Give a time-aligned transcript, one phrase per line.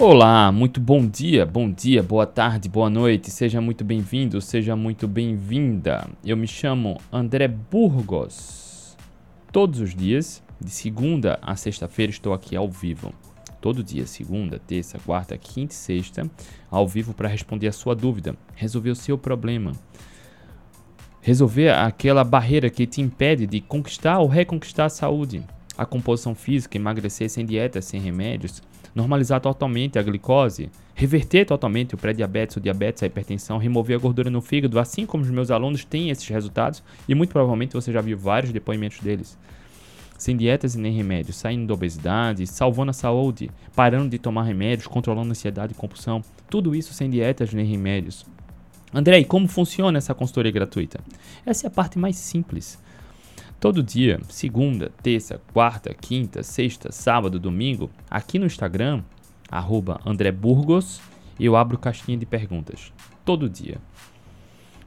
[0.00, 5.06] Olá, muito bom dia, bom dia, boa tarde, boa noite, seja muito bem-vindo, seja muito
[5.06, 6.08] bem-vinda.
[6.24, 8.96] Eu me chamo André Burgos.
[9.52, 13.12] Todos os dias, de segunda a sexta-feira, estou aqui ao vivo.
[13.60, 16.30] Todo dia, segunda, terça, quarta, quinta e sexta,
[16.70, 19.72] ao vivo para responder a sua dúvida, resolver o seu problema.
[21.20, 25.44] Resolver aquela barreira que te impede de conquistar ou reconquistar a saúde,
[25.76, 28.62] a composição física, emagrecer sem dieta, sem remédios,
[28.94, 34.30] normalizar totalmente a glicose, reverter totalmente o pré-diabetes, o diabetes, a hipertensão, remover a gordura
[34.30, 38.00] no fígado, assim como os meus alunos têm esses resultados e muito provavelmente você já
[38.00, 39.38] viu vários depoimentos deles.
[40.18, 44.86] Sem dietas e nem remédios, saindo da obesidade, salvando a saúde, parando de tomar remédios,
[44.86, 48.26] controlando ansiedade e compulsão, tudo isso sem dietas nem remédios.
[48.92, 51.00] André, e como funciona essa consultoria gratuita?
[51.46, 52.78] Essa é a parte mais simples.
[53.60, 59.02] Todo dia, segunda, terça, quarta, quinta, sexta, sábado, domingo, aqui no Instagram,
[59.50, 60.98] arroba André Burgos,
[61.38, 62.90] eu abro caixinha de perguntas.
[63.22, 63.76] Todo dia.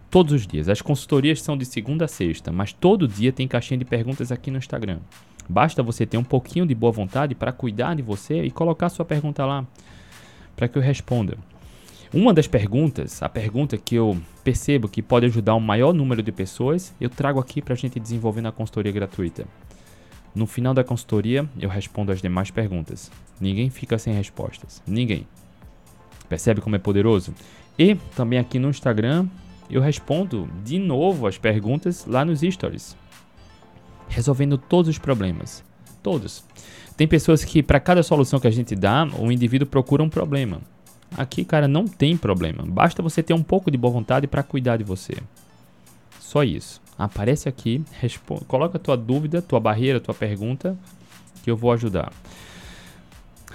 [0.09, 0.69] Todos os dias.
[0.69, 4.49] As consultorias são de segunda a sexta, mas todo dia tem caixinha de perguntas aqui
[4.49, 5.01] no Instagram.
[5.47, 9.05] Basta você ter um pouquinho de boa vontade para cuidar de você e colocar sua
[9.05, 9.67] pergunta lá,
[10.55, 11.37] para que eu responda.
[12.13, 16.31] Uma das perguntas, a pergunta que eu percebo que pode ajudar um maior número de
[16.31, 19.47] pessoas, eu trago aqui para a gente desenvolver na consultoria gratuita.
[20.35, 23.11] No final da consultoria, eu respondo as demais perguntas.
[23.41, 24.79] Ninguém fica sem respostas.
[24.85, 25.25] Ninguém.
[26.29, 27.33] Percebe como é poderoso?
[27.79, 29.25] E também aqui no Instagram,
[29.67, 32.95] eu respondo de novo as perguntas lá nos stories.
[34.07, 35.63] Resolvendo todos os problemas.
[36.03, 36.43] Todos.
[36.95, 40.61] Tem pessoas que, para cada solução que a gente dá, o indivíduo procura um problema.
[41.17, 42.63] Aqui, cara, não tem problema.
[42.65, 45.15] Basta você ter um pouco de boa vontade para cuidar de você.
[46.19, 46.81] Só isso.
[46.97, 50.77] Aparece aqui, responde, coloca tua dúvida, tua barreira, tua pergunta,
[51.43, 52.11] que eu vou ajudar.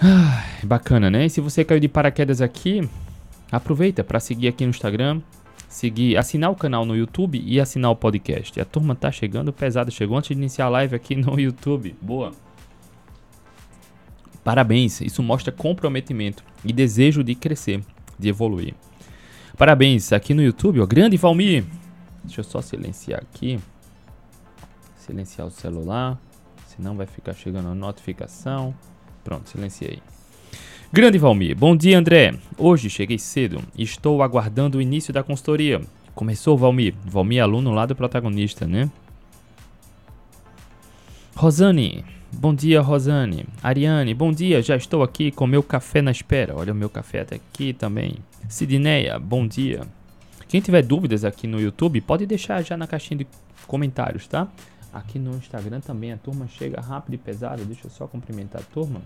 [0.01, 1.25] Ah, bacana, né?
[1.25, 2.87] E se você caiu de paraquedas aqui,
[3.51, 5.21] aproveita para seguir aqui no Instagram,
[5.67, 8.59] seguir, assinar o canal no YouTube e assinar o podcast.
[8.59, 11.95] A turma tá chegando pesada, chegou antes de iniciar a live aqui no YouTube.
[12.01, 12.31] Boa.
[14.43, 17.83] Parabéns, isso mostra comprometimento e desejo de crescer,
[18.17, 18.73] de evoluir.
[19.57, 21.65] Parabéns, aqui no YouTube, ó, grande Valmir.
[22.23, 23.59] Deixa eu só silenciar aqui.
[24.97, 26.19] Silenciar o celular,
[26.67, 28.73] senão vai ficar chegando a notificação.
[29.23, 30.01] Pronto, silenciei.
[30.91, 32.35] Grande Valmir, bom dia André.
[32.57, 35.81] Hoje cheguei cedo e estou aguardando o início da consultoria.
[36.15, 38.89] Começou Valmir, Valmir é aluno lá do protagonista, né?
[41.35, 43.45] Rosane, Bom dia, Rosane.
[43.61, 44.61] Ariane, bom dia.
[44.61, 46.55] Já estou aqui com meu café na espera.
[46.55, 48.17] Olha o meu café até aqui também.
[48.47, 49.81] Sidneia, bom dia.
[50.47, 53.27] Quem tiver dúvidas aqui no YouTube, pode deixar já na caixinha de
[53.67, 54.47] comentários, tá?
[54.93, 57.65] Aqui no Instagram também a turma chega rápido e pesada.
[57.65, 59.01] Deixa eu só cumprimentar a turma.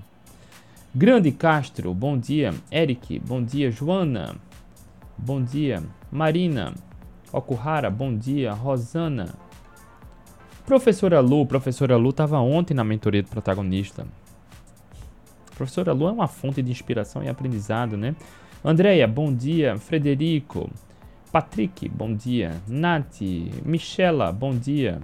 [0.93, 2.53] Grande Castro, bom dia.
[2.71, 3.71] Eric, bom dia.
[3.71, 4.35] Joana,
[5.17, 5.81] bom dia.
[6.11, 6.73] Marina,
[7.31, 8.53] Okuhara, bom dia.
[8.53, 9.33] Rosana,
[10.65, 14.07] Professora Lu, professora Lu estava ontem na mentoria do protagonista.
[15.57, 18.15] Professora Lu é uma fonte de inspiração e aprendizado, né?
[18.63, 19.77] Andréia, bom dia.
[19.77, 20.69] Frederico,
[21.33, 22.61] Patrick, bom dia.
[22.65, 23.19] Nath,
[23.65, 25.01] Michela, bom dia.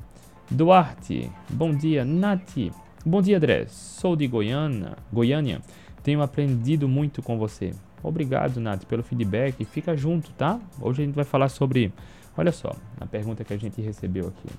[0.50, 2.06] Duarte, bom dia.
[2.06, 2.72] Nath,
[3.06, 3.66] bom dia, André.
[3.68, 5.62] Sou de Goiânia, Goiânia.
[6.02, 7.74] Tenho aprendido muito com você.
[8.02, 9.66] Obrigado, Nath, pelo feedback.
[9.66, 10.58] Fica junto, tá?
[10.80, 11.92] Hoje a gente vai falar sobre,
[12.38, 14.50] olha só, a pergunta que a gente recebeu aqui.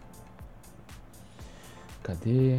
[2.11, 2.59] Cadê?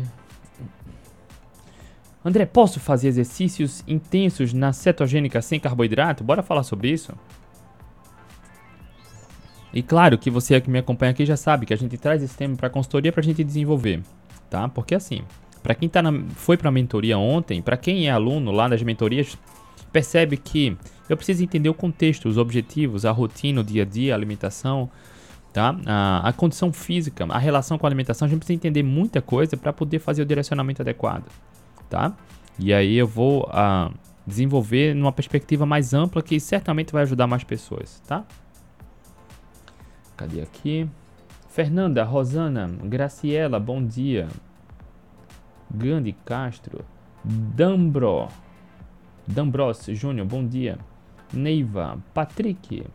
[2.23, 6.23] André, posso fazer exercícios intensos na cetogênica sem carboidrato?
[6.23, 7.13] Bora falar sobre isso?
[9.73, 12.35] E claro que você que me acompanha aqui já sabe que a gente traz esse
[12.37, 14.01] tema para consultoria para a gente desenvolver,
[14.49, 14.69] tá?
[14.69, 15.23] Porque assim,
[15.61, 18.83] para quem tá na, foi para a mentoria ontem, para quem é aluno lá das
[18.83, 19.37] mentorias,
[19.91, 20.77] percebe que
[21.09, 24.89] eu preciso entender o contexto, os objetivos, a rotina, o dia a dia, a alimentação,
[25.53, 25.75] tá?
[25.85, 29.57] A, a, condição física, a relação com a alimentação, a gente precisa entender muita coisa
[29.57, 31.25] para poder fazer o direcionamento adequado,
[31.89, 32.13] tá?
[32.57, 33.93] E aí eu vou uh,
[34.25, 38.23] desenvolver numa perspectiva mais ampla que certamente vai ajudar mais pessoas, tá?
[40.15, 40.87] Cadê aqui?
[41.49, 44.27] Fernanda, Rosana, Graciela, bom dia.
[45.73, 46.85] Gandhi Castro,
[47.23, 48.27] Dambro,
[49.27, 50.77] Dambros Júnior, bom dia.
[51.33, 52.85] Neiva, Patrick,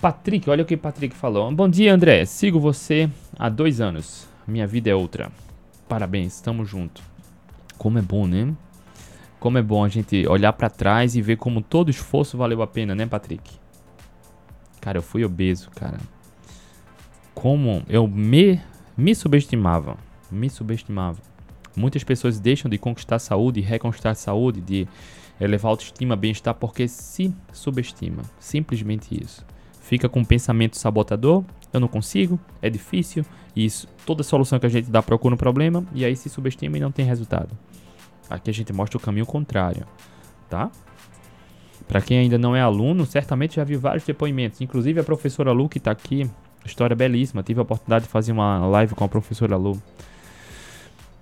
[0.00, 1.52] Patrick, olha o que Patrick falou.
[1.52, 2.24] Bom dia, André.
[2.24, 4.26] Sigo você há dois anos.
[4.48, 5.30] Minha vida é outra.
[5.86, 7.02] Parabéns, estamos junto.
[7.76, 8.50] Como é bom, né?
[9.38, 12.66] Como é bom a gente olhar para trás e ver como todo esforço valeu a
[12.66, 13.52] pena, né, Patrick?
[14.80, 15.98] Cara, eu fui obeso, cara.
[17.34, 18.58] Como eu me,
[18.96, 19.98] me subestimava.
[20.30, 21.18] Me subestimava.
[21.76, 24.88] Muitas pessoas deixam de conquistar saúde, reconquistar saúde, de
[25.38, 28.22] elevar autoestima, bem-estar, porque se subestima.
[28.38, 29.44] Simplesmente isso.
[29.90, 31.42] Fica com um pensamento sabotador,
[31.72, 33.26] eu não consigo, é difícil,
[33.56, 36.76] e isso, toda solução que a gente dá procura um problema, e aí se subestima
[36.76, 37.58] e não tem resultado.
[38.30, 39.84] Aqui a gente mostra o caminho contrário,
[40.48, 40.70] tá?
[41.88, 45.68] Para quem ainda não é aluno, certamente já viu vários depoimentos, inclusive a professora Lu
[45.68, 46.30] que está aqui,
[46.64, 49.76] história belíssima, tive a oportunidade de fazer uma live com a professora Lu.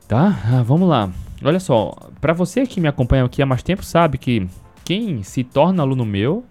[0.06, 0.38] Tá?
[0.44, 1.10] Ah, vamos lá.
[1.42, 4.46] Olha só, para você que me acompanha aqui há mais tempo sabe que
[4.84, 6.44] quem se torna aluno meu,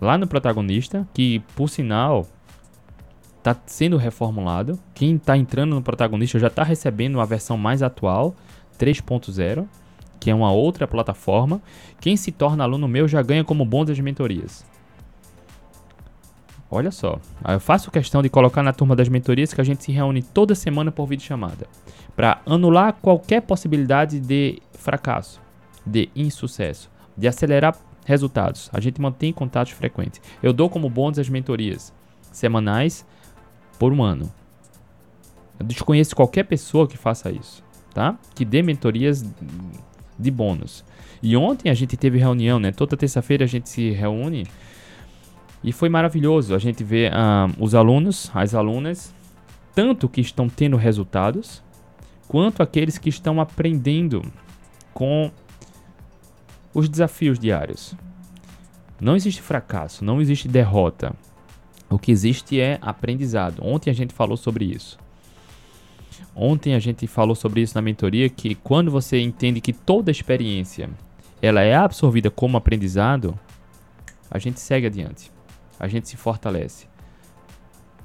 [0.00, 2.26] lá no protagonista, que por sinal
[3.38, 8.34] está sendo reformulado, quem está entrando no protagonista já está recebendo a versão mais atual,
[8.78, 9.66] 3.0,
[10.18, 11.60] que é uma outra plataforma.
[12.00, 14.64] Quem se torna aluno meu já ganha como bom das mentorias.
[16.70, 17.18] Olha só,
[17.48, 20.54] eu faço questão de colocar na turma das mentorias que a gente se reúne toda
[20.54, 21.66] semana por vídeo chamada
[22.14, 25.40] para anular qualquer possibilidade de fracasso,
[25.84, 27.76] de insucesso, de acelerar
[28.10, 28.68] resultados.
[28.72, 30.20] A gente mantém contatos frequentes.
[30.42, 31.92] Eu dou como bônus as mentorias
[32.32, 33.06] semanais
[33.78, 34.30] por um ano.
[35.58, 37.62] Eu desconheço qualquer pessoa que faça isso,
[37.94, 38.18] tá?
[38.34, 39.24] Que dê mentorias
[40.18, 40.84] de bônus.
[41.22, 42.72] E ontem a gente teve reunião, né?
[42.72, 44.46] Toda terça-feira a gente se reúne
[45.62, 49.14] e foi maravilhoso a gente ver uh, os alunos, as alunas,
[49.74, 51.62] tanto que estão tendo resultados,
[52.26, 54.22] quanto aqueles que estão aprendendo
[54.94, 55.30] com
[56.74, 57.94] os desafios diários.
[59.00, 61.14] Não existe fracasso, não existe derrota.
[61.88, 63.60] O que existe é aprendizado.
[63.64, 64.98] Ontem a gente falou sobre isso.
[66.34, 70.88] Ontem a gente falou sobre isso na mentoria que quando você entende que toda experiência
[71.42, 73.38] ela é absorvida como aprendizado,
[74.30, 75.32] a gente segue adiante
[75.80, 76.86] a gente se fortalece.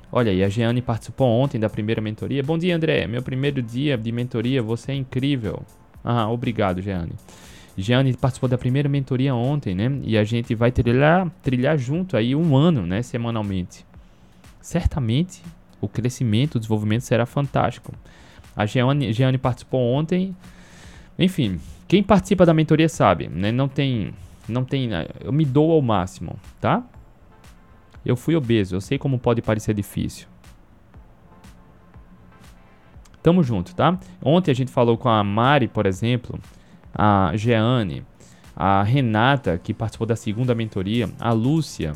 [0.10, 2.42] Olha aí, a Jeane participou ontem da primeira mentoria.
[2.42, 3.06] Bom dia, André.
[3.06, 5.62] Meu primeiro dia de mentoria, você é incrível.
[6.02, 7.12] Ah, obrigado, Jeane.
[7.78, 10.00] Jeane participou da primeira mentoria ontem, né?
[10.04, 13.02] E a gente vai trilhar, trilhar junto aí um ano, né?
[13.02, 13.86] Semanalmente.
[14.62, 15.42] Certamente
[15.82, 17.94] o crescimento, o desenvolvimento será fantástico.
[18.56, 20.36] A Jeane, participou ontem.
[21.20, 23.52] Enfim, quem participa da mentoria sabe, né?
[23.52, 24.14] Não tem,
[24.48, 24.90] não tem,
[25.22, 26.84] eu me dou ao máximo, tá?
[28.06, 30.28] Eu fui obeso, eu sei como pode parecer difícil.
[33.22, 34.00] Tamo junto, tá?
[34.24, 36.40] Ontem a gente falou com a Mari, por exemplo,
[36.96, 38.06] a Jeane,
[38.56, 41.94] a Renata, que participou da segunda mentoria, a Lúcia,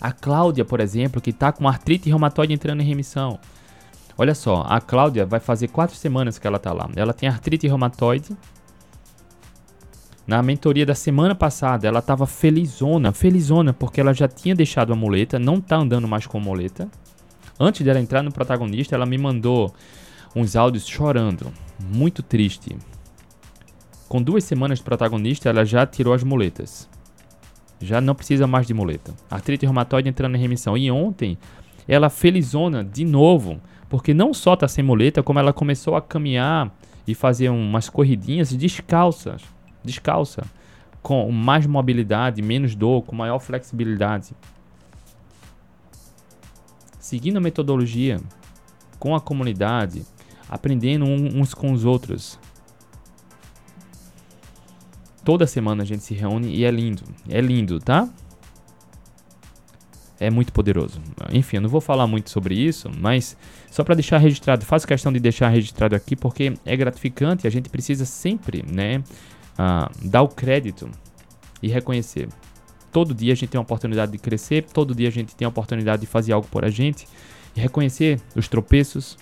[0.00, 3.38] a Cláudia, por exemplo, que tá com artrite reumatoide entrando em remissão.
[4.18, 6.90] Olha só, a Cláudia vai fazer quatro semanas que ela tá lá.
[6.94, 8.36] Ela tem artrite reumatoide,
[10.26, 14.96] na mentoria da semana passada, ela estava felizona, felizona, porque ela já tinha deixado a
[14.96, 16.88] muleta, não tá andando mais com muleta.
[17.60, 19.74] Antes dela entrar no protagonista, ela me mandou
[20.34, 22.74] uns áudios chorando, muito triste.
[24.08, 26.88] Com duas semanas de protagonista, ela já tirou as muletas.
[27.80, 29.14] Já não precisa mais de muleta.
[29.30, 30.76] Artrite reumatoide entrando em remissão.
[30.76, 31.36] E ontem,
[31.88, 36.74] ela felizona de novo, porque não só tá sem muleta, como ela começou a caminhar
[37.06, 39.42] e fazer umas corridinhas descalças
[39.84, 40.44] descalça,
[41.02, 44.34] com mais mobilidade, menos dor, com maior flexibilidade.
[46.98, 48.18] Seguindo a metodologia,
[48.98, 50.04] com a comunidade,
[50.48, 52.40] aprendendo uns com os outros.
[55.24, 57.02] Toda semana a gente se reúne e é lindo.
[57.28, 58.08] É lindo, tá?
[60.18, 61.00] é muito poderoso.
[61.32, 63.36] Enfim, eu não vou falar muito sobre isso, mas
[63.70, 67.68] só para deixar registrado, faço questão de deixar registrado aqui porque é gratificante, a gente
[67.68, 69.02] precisa sempre, né,
[69.58, 70.88] ah, dar o crédito
[71.62, 72.28] e reconhecer.
[72.92, 75.48] Todo dia a gente tem a oportunidade de crescer, todo dia a gente tem a
[75.48, 77.06] oportunidade de fazer algo por a gente
[77.56, 79.18] e reconhecer os tropeços,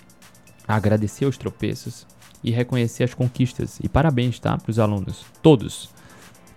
[0.67, 2.05] agradecer os tropeços
[2.43, 3.79] e reconhecer as conquistas.
[3.83, 4.57] E parabéns, tá?
[4.57, 5.89] Para os alunos, todos.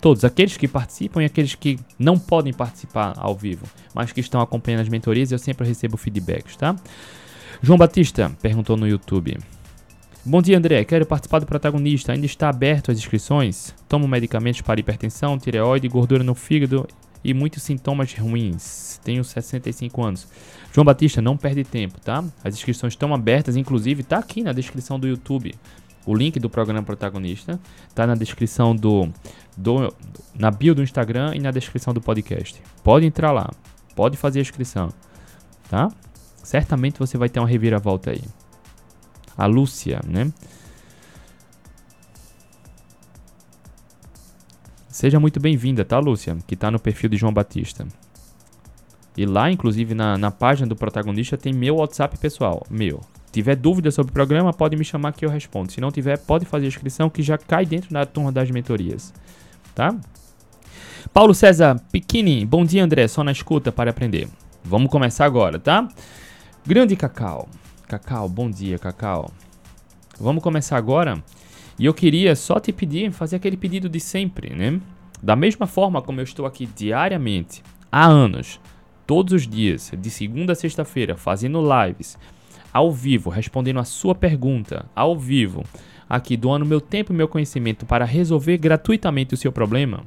[0.00, 4.40] Todos, aqueles que participam e aqueles que não podem participar ao vivo, mas que estão
[4.40, 6.76] acompanhando as mentorias, eu sempre recebo feedbacks, tá?
[7.62, 9.38] João Batista perguntou no YouTube:
[10.24, 10.84] Bom dia, André.
[10.84, 12.12] Quero participar do protagonista.
[12.12, 13.72] Ainda está aberto as inscrições?
[13.88, 16.86] Tomo medicamentos para hipertensão, tireoide, gordura no fígado
[17.24, 19.00] e muitos sintomas ruins.
[19.04, 20.28] Tenho 65 anos.
[20.76, 22.22] João Batista, não perde tempo, tá?
[22.44, 25.54] As inscrições estão abertas, inclusive está aqui na descrição do YouTube.
[26.04, 29.08] O link do programa protagonista está na descrição do,
[29.56, 29.90] do
[30.34, 32.62] na bio do Instagram e na descrição do podcast.
[32.84, 33.50] Pode entrar lá,
[33.94, 34.92] pode fazer a inscrição,
[35.70, 35.90] tá?
[36.42, 38.20] Certamente você vai ter uma reviravolta aí
[39.34, 40.30] a Lúcia, né?
[44.90, 46.36] Seja muito bem-vinda, tá, Lúcia?
[46.46, 47.86] Que tá no perfil de João Batista.
[49.16, 52.66] E lá, inclusive, na, na página do protagonista, tem meu WhatsApp pessoal.
[52.68, 53.00] Meu.
[53.32, 55.72] tiver dúvida sobre o programa, pode me chamar que eu respondo.
[55.72, 59.12] Se não tiver, pode fazer a inscrição que já cai dentro da turma das mentorias.
[59.74, 59.94] Tá?
[61.12, 64.28] Paulo César Piquini, bom dia André, só na escuta para aprender.
[64.64, 65.88] Vamos começar agora, tá?
[66.66, 67.48] Grande Cacau.
[67.86, 69.30] Cacau, bom dia, Cacau.
[70.18, 71.22] Vamos começar agora.
[71.78, 74.80] E eu queria só te pedir, fazer aquele pedido de sempre, né?
[75.22, 78.58] Da mesma forma como eu estou aqui diariamente, há anos,
[79.06, 82.18] todos os dias, de segunda a sexta-feira, fazendo lives,
[82.72, 85.64] ao vivo, respondendo a sua pergunta, ao vivo,
[86.08, 90.04] aqui doando meu tempo e meu conhecimento para resolver gratuitamente o seu problema,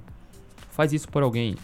[0.70, 1.56] faz isso por alguém.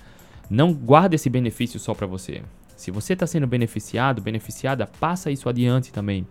[0.50, 2.42] Não guarda esse benefício só para você.
[2.76, 6.28] Se você está sendo beneficiado, beneficiada, passa isso adiante também.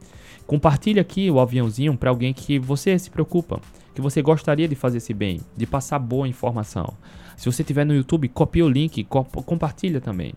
[0.46, 3.60] Compartilhe aqui o aviãozinho para alguém que você se preocupa,
[3.94, 6.92] que você gostaria de fazer esse bem, de passar boa informação.
[7.36, 10.34] Se você estiver no YouTube, copia o link, co compartilha também.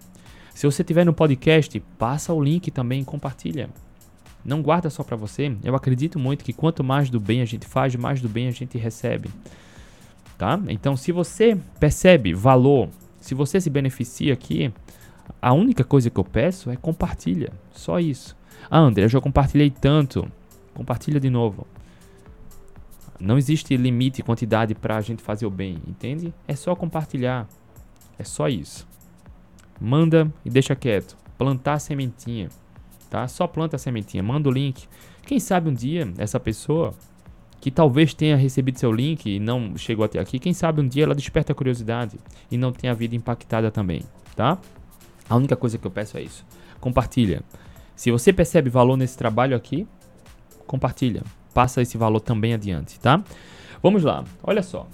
[0.58, 3.70] Se você estiver no podcast, passa o link também, compartilha.
[4.44, 5.56] Não guarda só para você.
[5.64, 8.52] Eu acredito muito que quanto mais do bem a gente faz, mais do bem a
[8.52, 9.30] gente recebe
[10.38, 10.60] tá?
[10.68, 14.72] Então, se você percebe valor, se você se beneficia aqui,
[15.42, 18.38] a única coisa que eu peço é compartilha, só isso.
[18.70, 20.30] Ah, André, eu já compartilhei tanto,
[20.74, 21.66] compartilha de novo.
[23.20, 26.34] Não existe limite, quantidade para a gente fazer o bem, entende?
[26.48, 27.48] É só compartilhar,
[28.20, 28.87] é só isso.
[29.80, 31.18] Manda e deixa quieto.
[31.38, 32.50] Plantar a sementinha,
[33.10, 33.28] tá?
[33.28, 34.88] Só planta a sementinha, manda o link.
[35.26, 36.94] Quem sabe um dia essa pessoa
[37.60, 41.04] que talvez tenha recebido seu link e não chegou até aqui, quem sabe um dia
[41.04, 42.18] ela desperta a curiosidade
[42.50, 44.04] e não tenha a vida impactada também,
[44.36, 44.58] tá?
[45.30, 46.46] A única coisa que eu peço é isso.
[46.80, 47.42] Compartilha.
[47.96, 49.88] Se você percebe valor nesse trabalho aqui,
[50.66, 51.24] compartilha.
[51.54, 53.24] Passa esse valor também adiante, tá?
[53.82, 54.24] Vamos lá.
[54.44, 54.88] Olha só.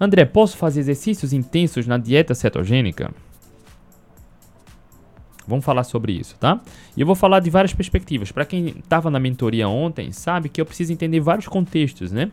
[0.00, 3.12] André, posso fazer exercícios intensos na dieta cetogênica?
[5.48, 6.60] Vamos falar sobre isso, tá?
[6.94, 8.30] E eu vou falar de várias perspectivas.
[8.30, 12.30] Para quem estava na mentoria ontem, sabe que eu preciso entender vários contextos, né?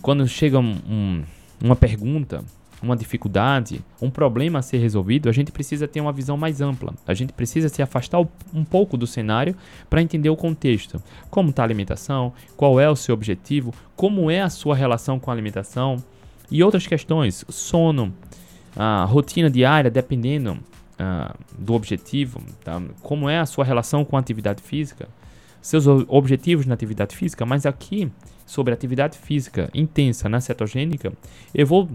[0.00, 1.22] Quando chega um, um,
[1.60, 2.44] uma pergunta,
[2.80, 6.94] uma dificuldade, um problema a ser resolvido, a gente precisa ter uma visão mais ampla.
[7.06, 8.20] A gente precisa se afastar
[8.52, 9.56] um pouco do cenário
[9.90, 11.02] para entender o contexto.
[11.30, 15.30] Como está a alimentação, qual é o seu objetivo, como é a sua relação com
[15.30, 15.96] a alimentação
[16.50, 18.14] e outras questões, sono,
[18.76, 20.58] a rotina diária, dependendo
[20.94, 22.80] uh, do objetivo, tá?
[23.02, 25.08] como é a sua relação com a atividade física,
[25.60, 28.10] seus objetivos na atividade física, mas aqui
[28.44, 31.12] sobre atividade física intensa na cetogênica,
[31.54, 31.88] eu vou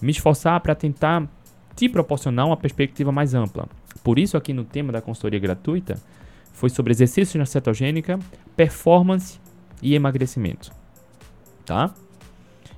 [0.00, 1.28] me esforçar para tentar
[1.76, 3.68] te proporcionar uma perspectiva mais ampla.
[4.02, 6.00] Por isso aqui no tema da consultoria gratuita
[6.52, 8.18] foi sobre exercícios na cetogênica,
[8.56, 9.38] performance
[9.82, 10.72] e emagrecimento,
[11.64, 11.94] tá?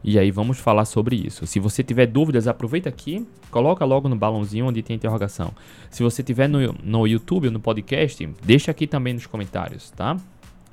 [0.07, 1.47] E aí vamos falar sobre isso.
[1.47, 5.51] Se você tiver dúvidas, aproveita aqui, coloca logo no balãozinho onde tem interrogação.
[5.91, 10.15] Se você tiver no, no YouTube ou no podcast, deixa aqui também nos comentários, tá?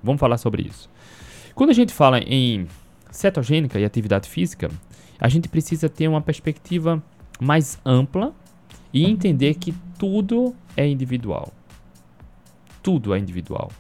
[0.04, 0.90] Vamos falar sobre isso.
[1.56, 2.68] Quando a gente fala em
[3.10, 4.70] cetogênica e atividade física,
[5.18, 7.02] a gente precisa ter uma perspectiva
[7.40, 8.34] mais ampla
[8.94, 11.54] e entender que tudo é individual.
[12.84, 13.72] Tudo é individual.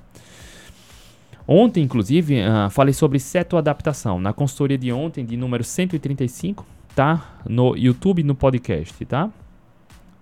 [1.54, 6.66] Ontem, inclusive, uh, falei sobre cetoadaptação na consultoria de ontem, de número 135,
[6.96, 7.42] tá?
[7.46, 9.30] No YouTube no podcast, tá?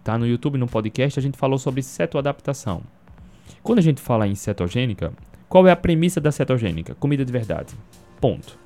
[0.04, 2.82] Tá no YouTube no podcast, a gente falou sobre cetoadaptação.
[3.62, 5.14] Quando a gente fala em cetogênica,
[5.48, 6.96] qual é a premissa da cetogênica?
[6.96, 7.76] Comida de verdade.
[8.20, 8.58] Ponto.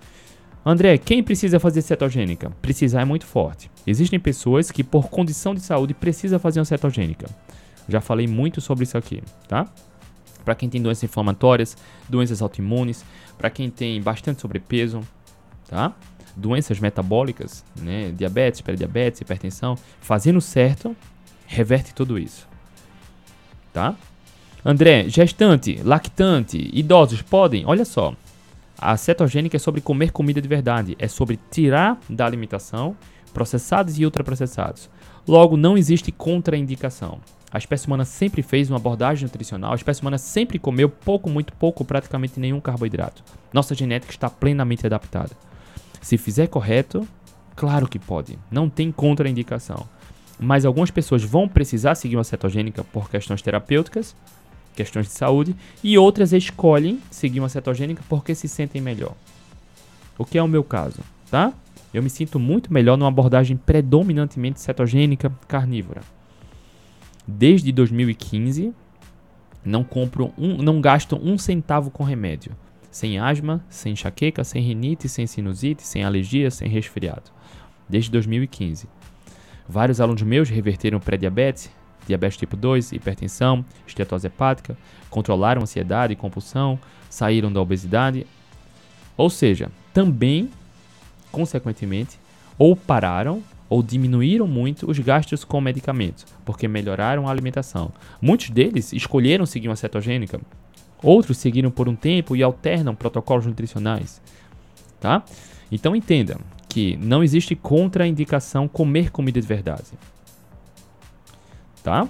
[0.66, 2.50] André, quem precisa fazer cetogênica?
[2.62, 3.70] Precisar é muito forte.
[3.86, 7.26] Existem pessoas que, por condição de saúde, precisam fazer uma cetogênica.
[7.90, 9.68] Já falei muito sobre isso aqui, tá?
[10.44, 13.04] Para quem tem doenças inflamatórias, doenças autoimunes,
[13.38, 15.02] para quem tem bastante sobrepeso,
[15.70, 15.94] tá?
[16.36, 18.12] Doenças metabólicas, né?
[18.12, 20.96] Diabetes, pré-diabetes, hipertensão, fazendo certo,
[21.46, 22.48] reverte tudo isso.
[23.72, 23.96] Tá?
[24.66, 27.66] André, gestante, lactante, idosos podem?
[27.66, 28.14] Olha só.
[28.78, 32.96] A cetogênica é sobre comer comida de verdade, é sobre tirar da alimentação
[33.34, 34.90] processados e ultraprocessados.
[35.28, 37.20] Logo, não existe contraindicação.
[37.54, 41.54] A espécie humana sempre fez uma abordagem nutricional, a espécie humana sempre comeu pouco, muito
[41.54, 43.24] pouco, praticamente nenhum carboidrato.
[43.54, 45.30] Nossa genética está plenamente adaptada.
[46.02, 47.08] Se fizer correto,
[47.56, 49.88] claro que pode, não tem contraindicação.
[50.40, 54.16] Mas algumas pessoas vão precisar seguir uma cetogênica por questões terapêuticas,
[54.76, 59.14] questões de saúde, e outras escolhem seguir uma cetogênica porque se sentem melhor.
[60.18, 61.54] O que é o meu caso, tá?
[61.94, 66.02] Eu me sinto muito melhor numa abordagem predominantemente cetogênica carnívora.
[67.28, 68.74] Desde 2015,
[69.64, 72.52] não compro um, não gasto um centavo com remédio.
[72.92, 77.32] Sem asma, sem enxaqueca, sem rinite, sem sinusite, sem alergia, sem resfriado.
[77.88, 78.88] Desde 2015.
[79.68, 81.72] Vários alunos meus reverteram pré-diabetes,
[82.06, 84.78] diabetes tipo 2, hipertensão, estetose hepática,
[85.10, 86.78] controlaram ansiedade e compulsão,
[87.10, 88.28] saíram da obesidade.
[89.16, 90.50] Ou seja, também,
[91.32, 92.20] consequentemente,
[92.58, 93.42] ou pararam
[93.74, 97.92] ou diminuíram muito os gastos com medicamentos, porque melhoraram a alimentação.
[98.22, 100.40] Muitos deles escolheram seguir uma cetogênica,
[101.02, 104.22] outros seguiram por um tempo e alternam protocolos nutricionais,
[105.00, 105.24] tá?
[105.72, 106.38] Então entenda
[106.70, 109.88] que não existe contraindicação comer comida de verdade.
[111.84, 112.08] Tá?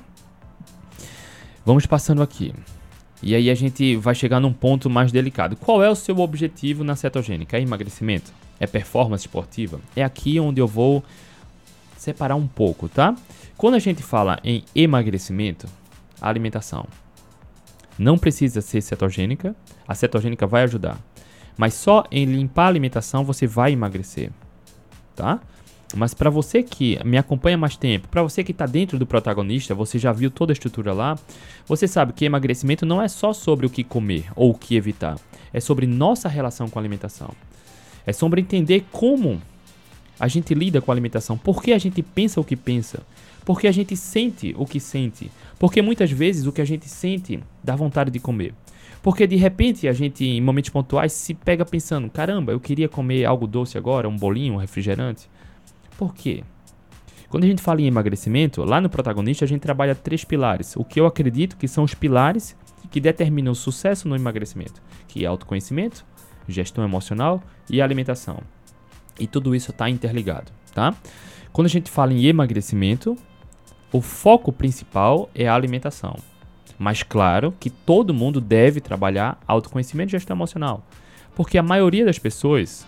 [1.66, 2.54] Vamos passando aqui.
[3.22, 5.56] E aí a gente vai chegar num ponto mais delicado.
[5.56, 7.58] Qual é o seu objetivo na cetogênica?
[7.58, 8.34] É emagrecimento?
[8.60, 9.80] É performance esportiva?
[9.96, 11.02] É aqui onde eu vou
[12.04, 13.16] separar um pouco, tá?
[13.58, 15.68] Quando a gente fala em emagrecimento,
[16.22, 16.86] a alimentação
[17.98, 19.56] não precisa ser cetogênica,
[19.88, 21.00] a cetogênica vai ajudar.
[21.58, 24.32] Mas só em limpar a alimentação você vai emagrecer,
[25.16, 25.40] tá?
[25.96, 29.76] Mas para você que me acompanha mais tempo, para você que está dentro do protagonista,
[29.76, 31.18] você já viu toda a estrutura lá,
[31.68, 35.20] você sabe que emagrecimento não é só sobre o que comer ou o que evitar,
[35.54, 37.30] é sobre nossa relação com a alimentação.
[38.06, 39.40] É sobre entender como
[40.20, 43.02] a gente lida com a alimentação, por que a gente pensa o que pensa,
[43.46, 46.88] por que a gente sente o que sente, porque muitas vezes o que a gente
[46.88, 48.54] sente dá vontade de comer.
[49.02, 53.26] Porque de repente a gente, em momentos pontuais, se pega pensando: caramba, eu queria comer
[53.26, 55.30] algo doce agora, um bolinho, um refrigerante.
[55.98, 56.44] Por quê?
[57.28, 60.76] Quando a gente fala em emagrecimento, lá no protagonista a gente trabalha três pilares.
[60.78, 62.56] O que eu acredito que são os pilares
[62.92, 66.06] que determinam o sucesso no emagrecimento, que é autoconhecimento,
[66.48, 68.40] gestão emocional e alimentação.
[69.20, 70.96] E tudo isso está interligado, tá?
[71.52, 73.16] Quando a gente fala em emagrecimento,
[73.92, 76.18] o foco principal é a alimentação.
[76.80, 80.84] Mas claro que todo mundo deve trabalhar autoconhecimento e gestão emocional.
[81.36, 82.88] Porque a maioria das pessoas,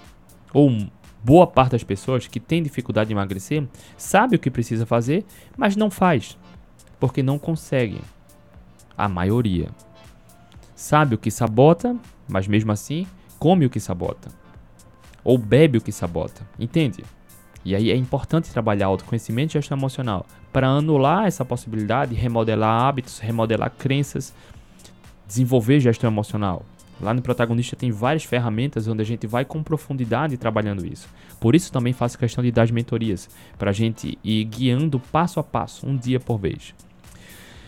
[0.51, 0.87] ou
[1.23, 3.63] boa parte das pessoas que tem dificuldade de emagrecer,
[3.97, 5.23] sabe o que precisa fazer,
[5.55, 6.35] mas não faz.
[6.99, 8.01] Porque não consegue.
[8.97, 9.69] A maioria.
[10.75, 11.95] Sabe o que sabota,
[12.27, 13.05] mas mesmo assim
[13.37, 14.44] come o que sabota
[15.25, 17.03] ou bebe o que sabota, entende?
[17.65, 23.17] E aí é importante trabalhar autoconhecimento e gestão emocional para anular essa possibilidade, remodelar hábitos,
[23.17, 24.33] remodelar crenças,
[25.27, 26.63] desenvolver gestão emocional.
[27.01, 31.09] Lá no protagonista tem várias ferramentas onde a gente vai com profundidade trabalhando isso.
[31.39, 35.39] Por isso também faço questão de dar as mentorias, para a gente ir guiando passo
[35.39, 36.73] a passo, um dia por vez.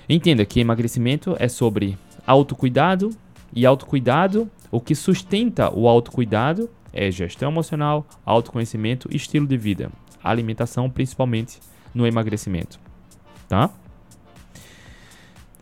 [0.08, 3.10] Entenda que emagrecimento é sobre autocuidado
[3.54, 9.92] e autocuidado, o que sustenta o autocuidado é gestão emocional, autoconhecimento e estilo de vida.
[10.24, 11.60] Alimentação, principalmente
[11.94, 12.80] no emagrecimento.
[13.48, 13.70] Tá?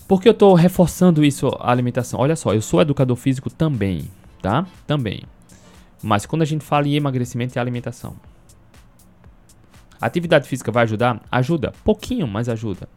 [0.08, 2.20] Por que eu estou reforçando isso, a alimentação?
[2.20, 4.10] Olha só, eu sou educador físico também,
[4.42, 4.66] tá?
[4.88, 5.24] Também.
[6.02, 8.16] Mas quando a gente fala em emagrecimento e alimentação,
[10.00, 11.22] atividade física vai ajudar?
[11.32, 12.88] Ajuda, pouquinho, mas ajuda.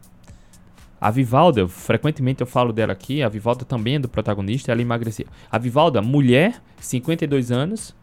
[1.01, 5.25] A Vivalda, frequentemente eu falo dela aqui, a Vivalda também é do protagonista, ela emagreceu.
[5.49, 7.95] A Vivalda, mulher, 52 anos,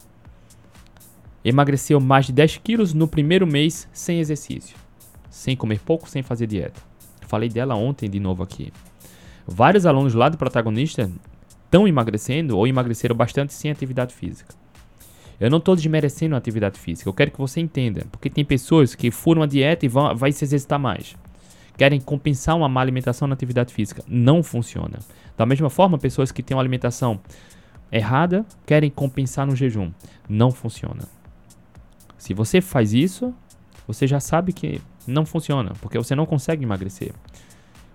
[1.49, 4.77] Emagreceu mais de 10 quilos no primeiro mês sem exercício.
[5.31, 6.81] Sem comer pouco, sem fazer dieta.
[7.29, 8.73] Falei dela ontem de novo aqui.
[9.47, 11.09] Vários alunos lá do protagonista
[11.65, 14.57] estão emagrecendo ou emagreceram bastante sem atividade física.
[15.39, 18.97] Eu não estou desmerecendo a atividade física, eu quero que você entenda, porque tem pessoas
[18.97, 21.15] que furam a dieta e vão vai se exercitar mais.
[21.79, 24.03] Querem compensar uma má alimentação na atividade física.
[24.09, 24.99] Não funciona.
[25.37, 27.21] Da mesma forma, pessoas que têm uma alimentação
[27.93, 29.93] errada querem compensar no jejum.
[30.29, 31.15] Não funciona.
[32.19, 33.35] Se você faz isso,
[33.87, 37.13] você já sabe que não funciona, porque você não consegue emagrecer.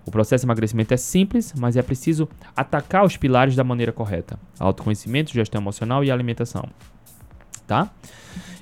[0.04, 4.38] O processo de emagrecimento é simples, mas é preciso atacar os pilares da maneira correta:
[4.58, 6.68] autoconhecimento, gestão emocional e alimentação.
[7.66, 7.90] Tá?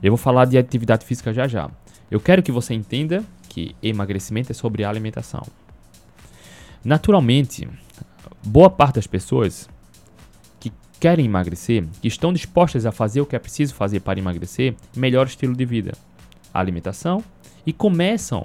[0.02, 1.70] Eu vou falar de atividade física já já.
[2.10, 5.46] Eu quero que você entenda que emagrecimento é sobre alimentação.
[6.84, 7.68] Naturalmente,
[8.44, 9.68] boa parte das pessoas
[11.00, 15.26] querem emagrecer, que estão dispostas a fazer o que é preciso fazer para emagrecer, melhor
[15.26, 15.92] estilo de vida,
[16.52, 17.24] alimentação
[17.66, 18.44] e começam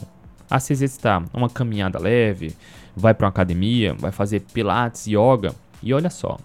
[0.50, 2.56] a se exercitar, uma caminhada leve,
[2.96, 6.38] vai para uma academia, vai fazer pilates, yoga e olha só,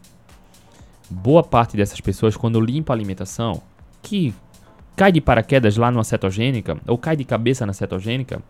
[1.09, 3.63] boa parte dessas pessoas quando limpa a alimentação,
[4.03, 4.35] que
[4.97, 8.43] cai de paraquedas lá numa cetogênica ou cai de cabeça na cetogênica,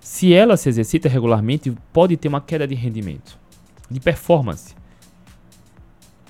[0.00, 3.38] se ela se exercita regularmente, pode ter uma queda de rendimento,
[3.90, 4.74] de performance.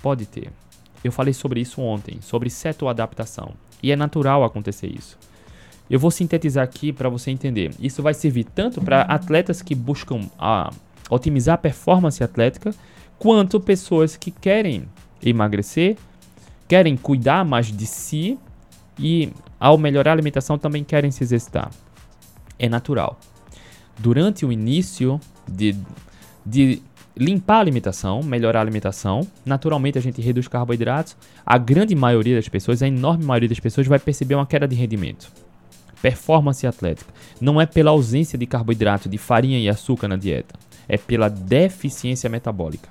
[0.00, 0.52] Pode ter.
[1.02, 3.52] Eu falei sobre isso ontem, sobre cetoadaptação.
[3.82, 5.18] E é natural acontecer isso.
[5.88, 7.72] Eu vou sintetizar aqui para você entender.
[7.80, 10.70] Isso vai servir tanto para atletas que buscam a,
[11.08, 12.74] otimizar a performance atlética,
[13.18, 14.88] quanto pessoas que querem
[15.22, 15.96] emagrecer,
[16.66, 18.38] querem cuidar mais de si
[18.98, 21.70] e, ao melhorar a alimentação, também querem se exercitar.
[22.58, 23.18] É natural.
[23.98, 25.74] Durante o início, de,
[26.44, 26.82] de
[27.18, 29.26] limpar a alimentação, melhorar a alimentação.
[29.44, 31.16] Naturalmente a gente reduz carboidratos.
[31.44, 34.76] A grande maioria das pessoas, a enorme maioria das pessoas vai perceber uma queda de
[34.76, 35.30] rendimento.
[36.00, 40.54] Performance atlética não é pela ausência de carboidrato, de farinha e açúcar na dieta,
[40.88, 42.88] é pela deficiência metabólica.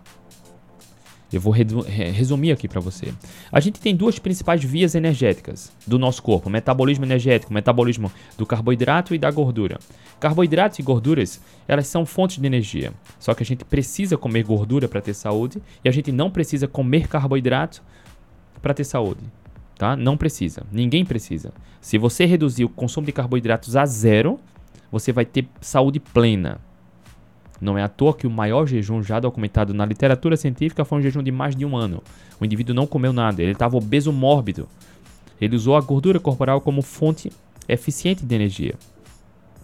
[1.32, 3.14] Eu vou resumir aqui para você.
[3.52, 9.14] A gente tem duas principais vias energéticas do nosso corpo: metabolismo energético, metabolismo do carboidrato
[9.14, 9.78] e da gordura.
[10.20, 12.94] Carboidratos e gorduras, elas são fontes de energia.
[13.20, 16.68] Só que a gente precisa comer gordura para ter saúde e a gente não precisa
[16.68, 17.84] comer carboidrato
[18.62, 19.22] para ter saúde.
[19.78, 19.96] Tá?
[19.96, 20.64] Não precisa.
[20.72, 21.54] Ninguém precisa.
[21.82, 24.40] Se você reduzir o consumo de carboidratos a zero,
[24.92, 26.60] você vai ter saúde plena.
[27.60, 31.02] Não é à toa que o maior jejum já documentado na literatura científica foi um
[31.02, 32.04] jejum de mais de um ano.
[32.40, 34.68] O indivíduo não comeu nada, ele estava obeso mórbido.
[35.42, 37.32] Ele usou a gordura corporal como fonte
[37.68, 38.76] eficiente de energia.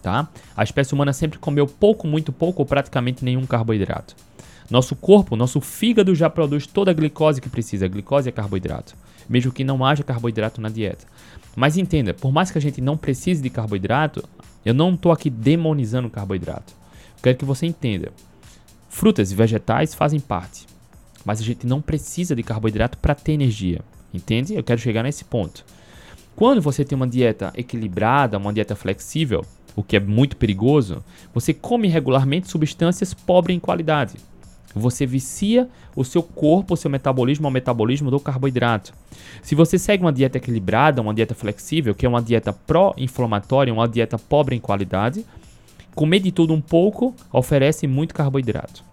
[0.02, 0.28] Tá?
[0.56, 4.14] A espécie humana sempre comeu pouco, muito pouco ou praticamente nenhum carboidrato.
[4.70, 7.88] Nosso corpo, nosso fígado já produz toda a glicose que precisa.
[7.88, 8.94] Glicose é carboidrato,
[9.28, 11.06] mesmo que não haja carboidrato na dieta.
[11.54, 14.26] Mas entenda, por mais que a gente não precise de carboidrato,
[14.64, 16.74] eu não estou aqui demonizando o carboidrato.
[17.24, 18.12] Quero que você entenda.
[18.86, 20.66] Frutas e vegetais fazem parte,
[21.24, 23.80] mas a gente não precisa de carboidrato para ter energia.
[24.12, 24.54] Entende?
[24.54, 25.64] Eu quero chegar nesse ponto.
[26.36, 29.42] Quando você tem uma dieta equilibrada, uma dieta flexível,
[29.74, 34.16] o que é muito perigoso, você come regularmente substâncias pobres em qualidade.
[34.74, 38.92] Você vicia o seu corpo, o seu metabolismo ao metabolismo do carboidrato.
[39.42, 43.88] Se você segue uma dieta equilibrada, uma dieta flexível, que é uma dieta pró-inflamatória, uma
[43.88, 45.24] dieta pobre em qualidade,
[45.94, 48.84] Comer de tudo um pouco oferece muito carboidrato.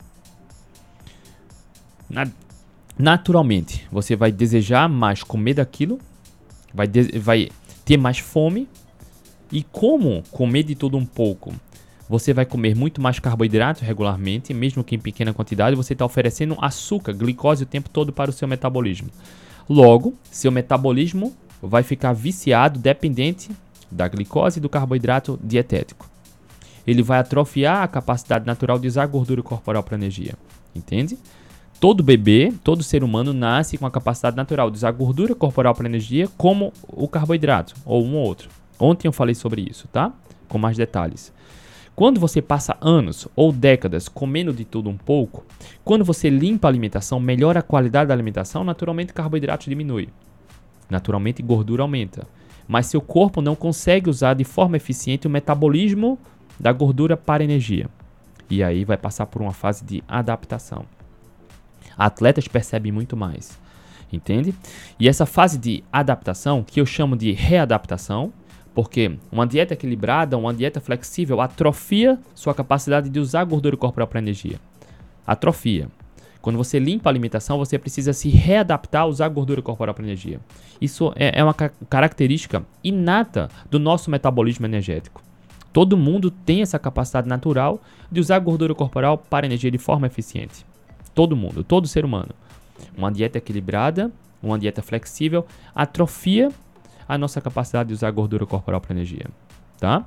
[2.98, 6.00] Naturalmente, você vai desejar mais comer daquilo,
[6.74, 6.88] vai,
[7.20, 7.50] vai
[7.84, 8.68] ter mais fome.
[9.52, 11.54] E como comer de tudo um pouco,
[12.08, 16.56] você vai comer muito mais carboidrato regularmente, mesmo que em pequena quantidade, você está oferecendo
[16.62, 19.10] açúcar, glicose o tempo todo para o seu metabolismo.
[19.68, 23.50] Logo, seu metabolismo vai ficar viciado, dependente
[23.90, 26.11] da glicose e do carboidrato dietético
[26.86, 30.34] ele vai atrofiar a capacidade natural de usar gordura corporal para energia.
[30.76, 31.18] Entende?
[31.80, 35.88] Todo bebê, todo ser humano nasce com a capacidade natural de usar gordura corporal para
[35.88, 38.50] energia, como o carboidrato, ou um ou outro.
[38.80, 40.14] Ontem eu falei sobre isso, tá?
[40.48, 41.34] Com mais detalhes.
[41.96, 45.46] Quando você passa anos ou décadas comendo de tudo um pouco,
[45.84, 50.10] quando você limpa a alimentação, melhora a qualidade da alimentação, naturalmente carboidrato diminui.
[50.90, 52.28] Naturalmente gordura aumenta.
[52.68, 56.18] Mas seu corpo não consegue usar de forma eficiente o metabolismo
[56.62, 57.90] da gordura para energia.
[58.50, 60.86] E aí vai passar por uma fase de adaptação.
[61.98, 63.60] Atletas percebem muito mais,
[64.14, 64.54] entende?
[65.00, 68.32] E essa fase de adaptação, que eu chamo de readaptação,
[68.76, 74.20] porque uma dieta equilibrada, uma dieta flexível, atrofia sua capacidade de usar gordura corporal para
[74.20, 74.60] energia.
[75.26, 75.88] Atrofia.
[76.42, 80.40] Quando você limpa a alimentação, você precisa se readaptar a usar gordura corporal para energia.
[80.80, 85.22] Isso é, é uma característica inata do nosso metabolismo energético.
[85.74, 87.82] Todo mundo tem essa capacidade natural
[88.12, 90.66] de usar gordura corporal para energia de forma eficiente.
[91.16, 92.30] Todo mundo, todo ser humano.
[92.98, 96.50] Uma dieta equilibrada, uma dieta flexível, atrofia
[97.08, 99.26] a nossa capacidade de usar gordura corporal para energia,
[99.80, 100.06] tá?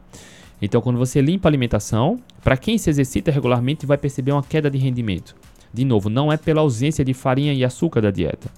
[0.60, 4.70] Então, quando você limpa a alimentação, para quem se exercita regularmente vai perceber uma queda
[4.70, 5.34] de rendimento.
[5.72, 8.48] De novo, não é pela ausência de farinha e açúcar da dieta,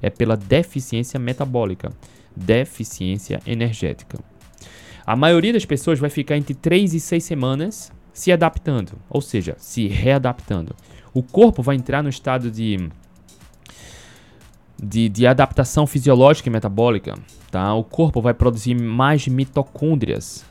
[0.00, 1.92] é pela deficiência metabólica,
[2.34, 4.18] deficiência energética.
[5.04, 9.54] A maioria das pessoas vai ficar entre 3 e 6 semanas se adaptando, ou seja,
[9.58, 10.76] se readaptando.
[11.14, 12.88] O corpo vai entrar no estado de,
[14.82, 17.14] de, de adaptação fisiológica e metabólica.
[17.50, 17.74] Tá?
[17.74, 20.44] O corpo vai produzir mais mitocôndrias,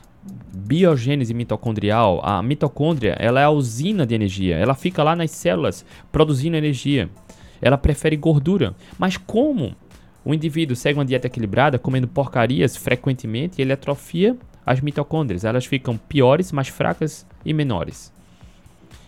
[0.54, 2.20] biogênese mitocondrial.
[2.22, 4.56] A mitocôndria ela é a usina de energia.
[4.56, 7.10] Ela fica lá nas células produzindo energia.
[7.60, 8.74] Ela prefere gordura.
[8.98, 9.74] Mas como
[10.24, 15.44] o indivíduo segue uma dieta equilibrada, comendo porcarias frequentemente, ele atrofia as mitocôndrias.
[15.44, 18.12] Elas ficam piores, mais fracas e menores.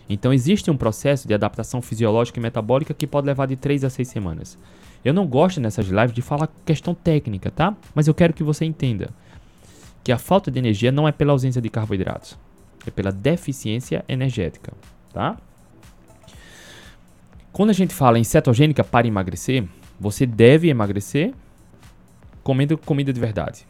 [0.09, 3.91] Então existe um processo de adaptação fisiológica e metabólica que pode levar de 3 a
[3.91, 4.59] 6 semanas.
[5.05, 7.77] Eu não gosto nessas lives de falar questão técnica, tá?
[7.95, 9.11] Mas eu quero que você entenda
[10.03, 12.39] que a falta de energia não é pela ausência de carboidratos,
[12.87, 14.73] é pela deficiência energética,
[15.13, 15.37] tá?
[17.53, 19.65] Quando a gente fala em cetogênica para emagrecer,
[19.99, 21.35] você deve emagrecer
[22.43, 23.67] comendo comida de verdade.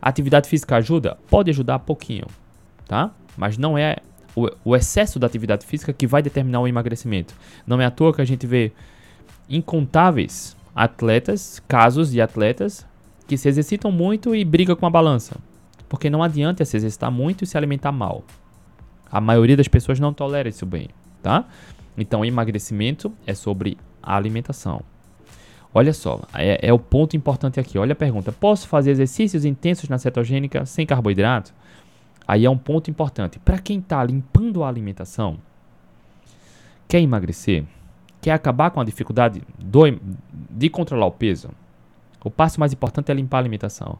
[0.00, 1.18] A atividade física ajuda?
[1.28, 2.26] Pode ajudar pouquinho,
[2.86, 3.10] tá?
[3.36, 3.96] Mas não é
[4.34, 7.34] o, o, excesso da atividade física que vai determinar o emagrecimento.
[7.66, 8.72] Não é à toa que a gente vê
[9.48, 12.86] incontáveis atletas, casos de atletas
[13.26, 15.36] que se exercitam muito e brigam com a balança.
[15.88, 18.24] Porque não adianta se exercitar muito e se alimentar mal.
[19.10, 20.88] A maioria das pessoas não tolera isso bem,
[21.20, 21.44] tá?
[21.98, 24.82] Então, emagrecimento é sobre alimentação.
[25.72, 27.78] Olha só, é, é, o ponto importante aqui.
[27.78, 31.54] Olha a pergunta: posso fazer exercícios intensos na cetogênica sem carboidrato?
[32.26, 33.38] Aí é um ponto importante.
[33.38, 35.38] Para quem está limpando a alimentação,
[36.88, 37.64] quer emagrecer,
[38.20, 39.82] quer acabar com a dificuldade do,
[40.50, 41.50] de controlar o peso,
[42.24, 43.98] o passo mais importante é limpar a alimentação.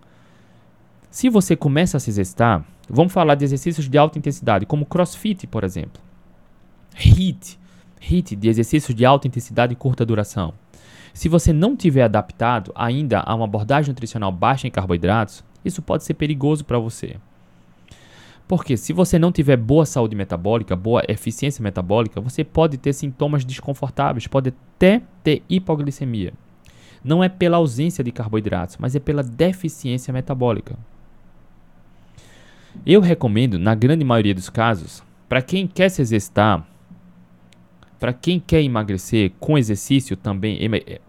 [1.11, 5.47] Se você começa a se exercitar, vamos falar de exercícios de alta intensidade, como crossfit,
[5.47, 6.01] por exemplo.
[6.95, 7.59] HIIT,
[8.01, 10.55] HIIT de exercícios de alta intensidade e curta duração.
[11.13, 16.05] Se você não tiver adaptado ainda a uma abordagem nutricional baixa em carboidratos, isso pode
[16.05, 17.17] ser perigoso para você.
[18.47, 23.45] Porque se você não tiver boa saúde metabólica, boa eficiência metabólica, você pode ter sintomas
[23.45, 26.33] desconfortáveis, pode até ter hipoglicemia.
[27.03, 30.77] Não é pela ausência de carboidratos, mas é pela deficiência metabólica.
[32.85, 36.67] Eu recomendo, na grande maioria dos casos, para quem quer se exercitar,
[38.01, 40.59] para quem quer emagrecer com exercício também,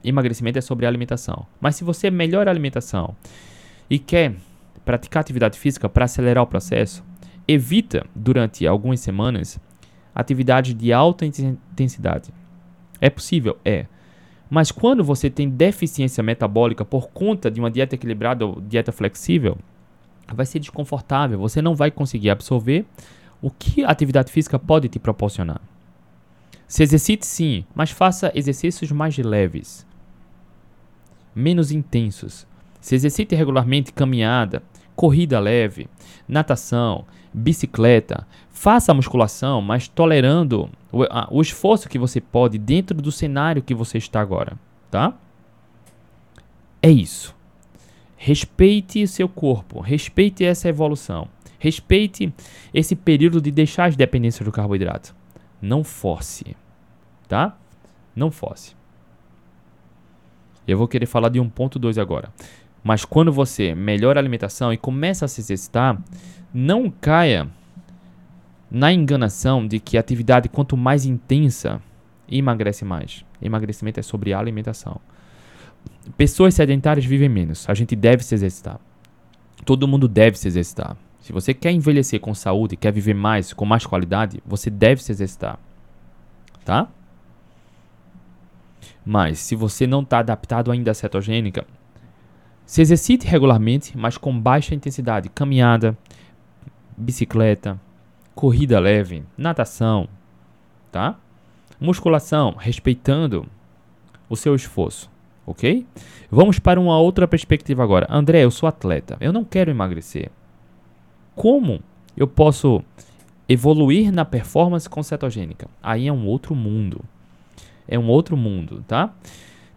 [0.04, 1.48] emagrecimento é sobre alimentação.
[1.60, 3.16] Mas se você melhora a alimentação
[3.90, 4.36] e quer
[4.84, 7.02] praticar atividade física para acelerar o processo,
[7.48, 9.58] evita durante algumas semanas
[10.14, 12.30] atividades de alta intensidade.
[13.00, 13.58] É possível?
[13.64, 13.86] É.
[14.50, 19.58] Mas quando você tem deficiência metabólica por conta de uma dieta equilibrada ou dieta flexível,
[20.28, 21.40] vai ser desconfortável.
[21.40, 22.86] Você não vai conseguir absorver
[23.42, 25.71] o que a atividade física pode te proporcionar.
[26.72, 29.86] Se exercite sim, mas faça exercícios mais leves,
[31.36, 32.48] menos intensos.
[32.80, 34.64] Se exercite regularmente caminhada,
[34.96, 35.90] corrida leve,
[36.26, 37.04] natação,
[37.34, 38.26] bicicleta.
[38.50, 43.62] Faça a musculação, mas tolerando o, a, o esforço que você pode dentro do cenário
[43.62, 44.58] que você está agora,
[44.90, 45.14] tá?
[46.82, 47.36] É isso.
[48.16, 51.28] Respeite o seu corpo, respeite essa evolução,
[51.60, 52.34] respeite
[52.74, 55.14] esse período de deixar as dependências do carboidrato.
[55.62, 56.56] Não force
[57.32, 57.56] tá?
[58.14, 58.76] Não fosse.
[60.68, 62.30] Eu vou querer falar de 1.2 agora.
[62.84, 65.98] Mas quando você melhora a alimentação e começa a se exercitar,
[66.54, 67.48] não caia
[68.70, 71.82] na enganação de que a atividade quanto mais intensa
[72.28, 73.24] emagrece mais.
[73.42, 75.00] Emagrecimento é sobre alimentação.
[76.18, 77.66] Pessoas sedentárias vivem menos.
[77.70, 78.78] A gente deve se exercitar.
[79.64, 80.98] Todo mundo deve se exercitar.
[81.22, 85.14] Se você quer envelhecer com saúde, quer viver mais, com mais qualidade, você deve se
[85.14, 85.58] exercitar.
[86.66, 86.90] Tá?
[89.06, 91.66] Mas se você não está adaptado ainda à cetogênica,
[92.66, 95.98] se exercite regularmente, mas com baixa intensidade, caminhada,
[96.96, 97.80] bicicleta,
[98.36, 100.08] corrida leve, natação,
[100.92, 101.18] tá?
[101.80, 103.46] Musculação, respeitando
[104.30, 105.10] o seu esforço,
[105.46, 105.86] ok?
[106.30, 108.08] Vamos para uma outra perspectiva agora.
[108.10, 110.32] André, eu sou atleta, eu não quero emagrecer.
[111.36, 111.82] Como
[112.16, 112.84] eu posso
[113.50, 115.68] evoluir na performance com cetogênica?
[115.82, 117.02] Aí é um outro mundo
[117.92, 119.14] é um outro mundo, tá?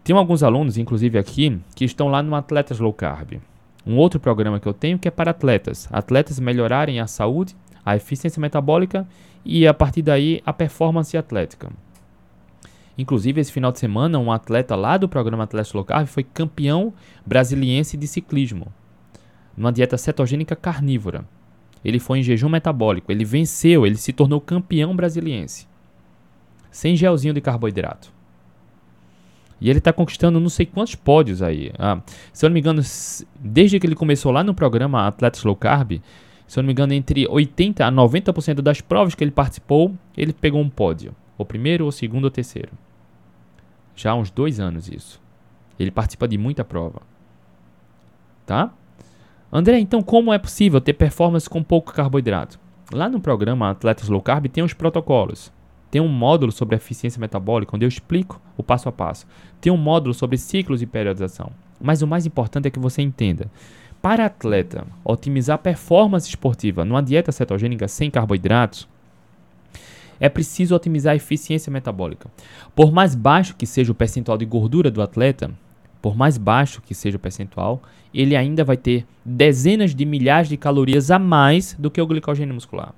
[0.03, 3.41] Tem alguns alunos, inclusive aqui, que estão lá no Atletas Low Carb.
[3.85, 5.89] Um outro programa que eu tenho que é para atletas.
[5.91, 9.05] Atletas melhorarem a saúde, a eficiência metabólica
[9.43, 11.69] e a partir daí a performance atlética.
[12.97, 16.93] Inclusive, esse final de semana, um atleta lá do programa Atletas Low Carb foi campeão
[17.25, 18.67] brasiliense de ciclismo,
[19.57, 21.25] numa dieta cetogênica carnívora.
[21.83, 25.67] Ele foi em jejum metabólico, ele venceu, ele se tornou campeão brasiliense
[26.75, 28.11] sem gelzinho de carboidrato.
[29.61, 31.71] E ele está conquistando não sei quantos pódios aí.
[31.79, 32.01] Ah,
[32.33, 32.81] se eu não me engano,
[33.39, 36.01] desde que ele começou lá no programa Atletas Low Carb,
[36.45, 40.33] se eu não me engano, entre 80% a 90% das provas que ele participou, ele
[40.33, 41.15] pegou um pódio.
[41.37, 42.73] O primeiro, o segundo ou terceiro.
[43.95, 45.21] Já há uns dois anos isso.
[45.79, 47.01] Ele participa de muita prova.
[48.45, 48.73] Tá?
[49.49, 52.59] André, então como é possível ter performance com pouco carboidrato?
[52.93, 55.55] Lá no programa Atletas Low Carb tem os protocolos.
[55.89, 59.25] Tem um módulo sobre eficiência metabólica, onde eu explico o passo a passo.
[59.61, 61.51] Tem um módulo sobre ciclos e periodização.
[61.79, 63.49] Mas o mais importante é que você entenda.
[64.01, 68.87] Para atleta otimizar a performance esportiva numa dieta cetogênica sem carboidratos,
[70.19, 72.29] é preciso otimizar a eficiência metabólica.
[72.75, 75.51] Por mais baixo que seja o percentual de gordura do atleta,
[76.01, 77.81] por mais baixo que seja o percentual,
[78.13, 82.53] ele ainda vai ter dezenas de milhares de calorias a mais do que o glicogênio
[82.53, 82.93] muscular.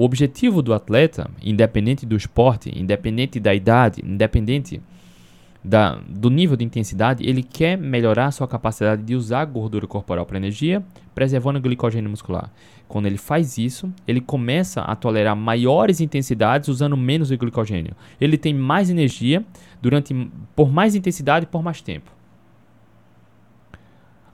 [0.00, 4.80] O objetivo do atleta, independente do esporte, independente da idade, independente
[5.62, 10.38] da, do nível de intensidade, ele quer melhorar sua capacidade de usar gordura corporal para
[10.38, 10.82] energia,
[11.14, 12.50] preservando o glicogênio muscular.
[12.88, 17.94] Quando ele faz isso, ele começa a tolerar maiores intensidades usando menos glicogênio.
[18.18, 19.44] Ele tem mais energia
[19.82, 20.14] durante
[20.56, 22.10] por mais intensidade e por mais tempo.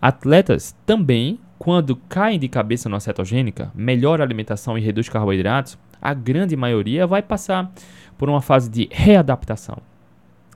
[0.00, 6.12] Atletas também quando caem de cabeça na cetogênica, melhora a alimentação e reduz carboidratos, a
[6.12, 7.70] grande maioria vai passar
[8.18, 9.78] por uma fase de readaptação.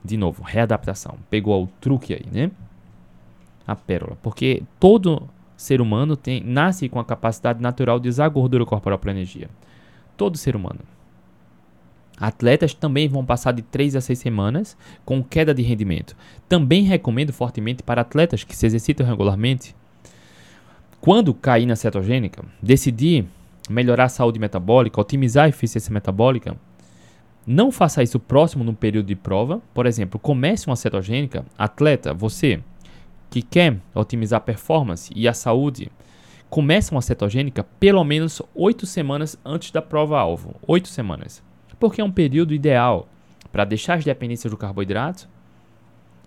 [0.05, 1.19] De novo, readaptação.
[1.29, 2.51] Pegou o truque aí, né?
[3.67, 4.17] A pérola.
[4.23, 9.11] Porque todo ser humano tem, nasce com a capacidade natural de usar gordura corporal para
[9.11, 9.49] energia.
[10.17, 10.81] Todo ser humano.
[12.21, 16.15] Atletas também vão passar de 3 a 6 semanas com queda de rendimento.
[16.47, 19.75] Também recomendo fortemente para atletas que se exercitam regularmente.
[21.01, 23.25] Quando cair na cetogênica, decidir
[23.71, 26.55] melhorar a saúde metabólica, otimizar a eficiência metabólica,
[27.47, 29.63] não faça isso próximo no período de prova.
[29.73, 32.61] Por exemplo, comece uma cetogênica, atleta, você
[33.31, 35.91] que quer otimizar a performance e a saúde,
[36.51, 40.57] comece uma cetogênica pelo menos 8 semanas antes da prova-alvo.
[40.67, 41.43] 8 semanas.
[41.81, 43.09] Porque é um período ideal
[43.51, 45.29] para deixar as dependências do carboidrato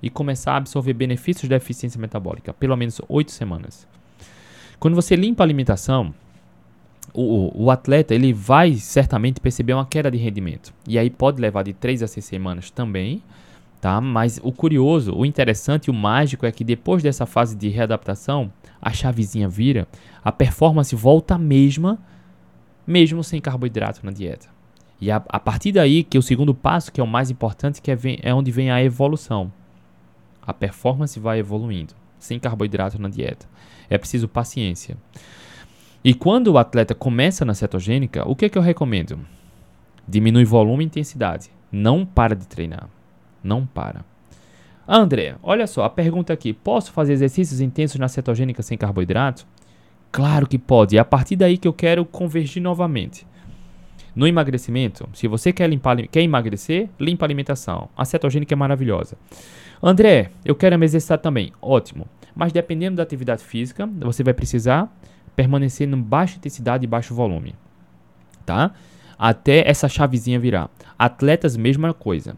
[0.01, 2.51] e começar a absorver benefícios da eficiência metabólica.
[2.53, 3.87] Pelo menos 8 semanas.
[4.79, 6.13] Quando você limpa a alimentação,
[7.13, 10.73] o, o, atleta ele vai certamente perceber uma queda de rendimento.
[10.87, 13.23] E aí pode levar de 3 a 6 semanas também,
[13.79, 14.01] tá?
[14.01, 18.51] Mas o curioso, o interessante e o mágico é que depois dessa fase de readaptação,
[18.81, 19.87] a chavezinha vira,
[20.23, 21.99] a performance volta a mesma,
[22.85, 24.52] mesmo sem carboidrato na dieta.
[25.03, 27.91] E a, a partir daí, que o segundo passo, que é o mais importante, que
[27.91, 29.51] é, vem, é onde vem a evolução.
[30.41, 33.45] A performance vai evoluindo, sem carboidrato na dieta.
[33.89, 34.95] É preciso paciência.
[36.05, 39.19] E quando o atleta começa na cetogênica, o que, é que eu recomendo?
[40.07, 41.49] Diminui volume e intensidade.
[41.69, 42.87] Não para de treinar.
[43.43, 44.05] Não para.
[44.87, 49.45] André, olha só, a pergunta aqui: posso fazer exercícios intensos na cetogênica sem carboidrato?
[50.13, 50.95] Claro que pode.
[50.95, 53.27] É a partir daí que eu quero convergir novamente.
[54.15, 57.89] No emagrecimento, se você quer, limpar, quer emagrecer, limpa a alimentação.
[57.97, 59.17] A cetogênica é maravilhosa.
[59.81, 61.51] André, eu quero me exercitar também.
[61.61, 62.07] Ótimo.
[62.35, 64.93] Mas dependendo da atividade física, você vai precisar
[65.35, 67.55] permanecer em baixa intensidade e baixo volume,
[68.45, 68.71] tá?
[69.17, 70.69] Até essa chavezinha virar.
[70.97, 72.35] Atletas, mesma coisa.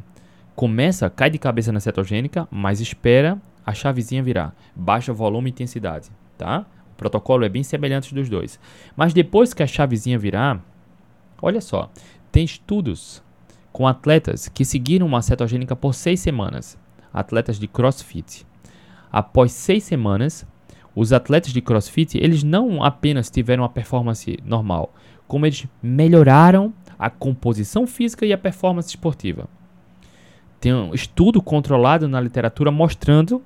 [0.55, 4.55] Começa, cai de cabeça na cetogênica, mas espera a chavezinha virar.
[4.75, 6.65] Baixa volume e intensidade, tá?
[6.93, 8.59] O protocolo é bem semelhante dos dois.
[8.95, 10.63] Mas depois que a chavezinha virar,
[11.45, 11.91] olha só,
[12.31, 13.23] tem estudos
[13.71, 16.75] com atletas que seguiram uma cetogênica por seis semanas,
[17.13, 18.47] atletas de CrossFit.
[19.11, 20.45] Após seis semanas,
[20.95, 24.91] os atletas de CrossFit, eles não apenas tiveram uma performance normal,
[25.27, 29.47] como eles melhoraram a composição física e a performance esportiva.
[30.59, 33.43] Tem um estudo controlado na literatura mostrando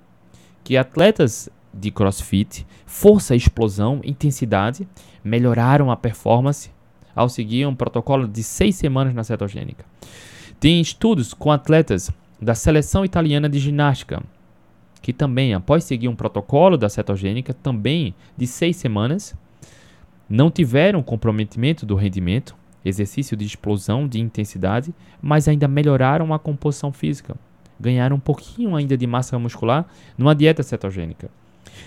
[0.63, 4.87] que atletas de CrossFit, força, explosão, intensidade,
[5.21, 6.71] melhoraram a performance
[7.19, 9.83] ao seguir um protocolo de seis semanas na cetogênica.
[10.57, 12.09] Tem estudos com atletas
[12.41, 14.23] da seleção italiana de ginástica,
[15.01, 19.35] que também, após seguir um protocolo da cetogênica, também de seis semanas,
[20.29, 22.55] não tiveram comprometimento do rendimento,
[22.85, 27.35] exercício de explosão de intensidade, mas ainda melhoraram a composição física,
[27.77, 29.85] ganharam um pouquinho ainda de massa muscular
[30.17, 31.29] numa dieta cetogênica.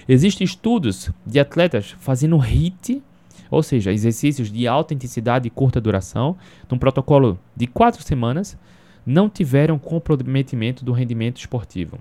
[0.06, 3.02] Existem estudos de atletas fazendo HIIT,
[3.52, 6.38] ou seja, exercícios de alta intensidade e curta duração,
[6.70, 8.56] num protocolo de quatro semanas,
[9.04, 11.98] não tiveram comprometimento do rendimento esportivo.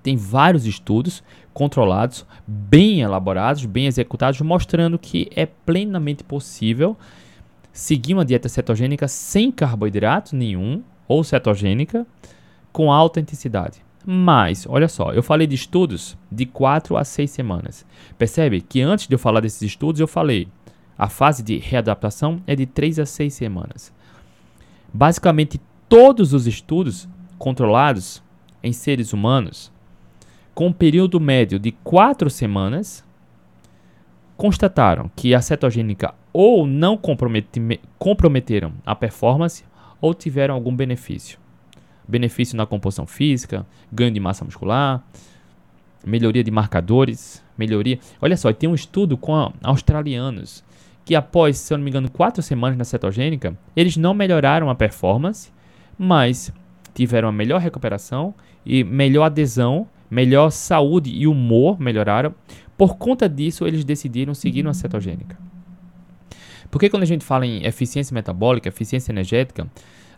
[0.00, 6.96] Tem vários estudos controlados, bem elaborados, bem executados, mostrando que é plenamente possível
[7.72, 12.06] seguir uma dieta cetogênica sem carboidrato nenhum ou cetogênica
[12.72, 13.82] com alta intensidade.
[14.06, 17.84] Mas, olha só, eu falei de estudos de 4 a 6 semanas.
[18.16, 20.48] Percebe que antes de eu falar desses estudos, eu falei
[21.00, 23.90] a fase de readaptação é de 3 a 6 semanas.
[24.92, 25.58] Basicamente,
[25.88, 27.08] todos os estudos
[27.38, 28.22] controlados
[28.62, 29.72] em seres humanos
[30.54, 33.02] com um período médio de quatro semanas,
[34.36, 39.64] constataram que a cetogênica ou não comprometeram a performance
[40.02, 41.38] ou tiveram algum benefício.
[42.06, 45.02] Benefício na composição física, ganho de massa muscular,
[46.04, 47.98] melhoria de marcadores, melhoria.
[48.20, 50.62] Olha só, tem um estudo com australianos
[51.04, 54.74] que após, se eu não me engano, quatro semanas na cetogênica, eles não melhoraram a
[54.74, 55.50] performance,
[55.98, 56.52] mas
[56.94, 58.34] tiveram a melhor recuperação
[58.64, 62.34] e melhor adesão melhor saúde e humor melhoraram.
[62.76, 65.38] Por conta disso, eles decidiram seguir uma cetogênica.
[66.70, 69.66] Porque quando a gente fala em eficiência metabólica, eficiência energética,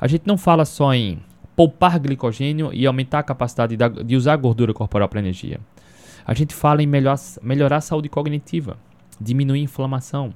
[0.01, 1.21] a gente não fala só em
[1.55, 5.61] poupar glicogênio e aumentar a capacidade de usar gordura corporal para energia.
[6.25, 8.77] A gente fala em melhor, melhorar a saúde cognitiva,
[9.21, 10.33] diminuir a inflamação,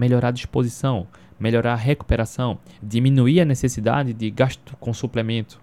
[0.00, 1.06] melhorar a disposição,
[1.38, 5.60] melhorar a recuperação, diminuir a necessidade de gasto com suplemento.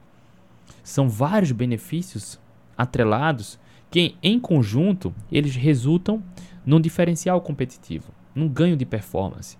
[0.83, 2.39] São vários benefícios
[2.77, 3.59] atrelados
[3.89, 6.21] que em conjunto eles resultam
[6.63, 9.57] num diferencial competitivo, num ganho de performance.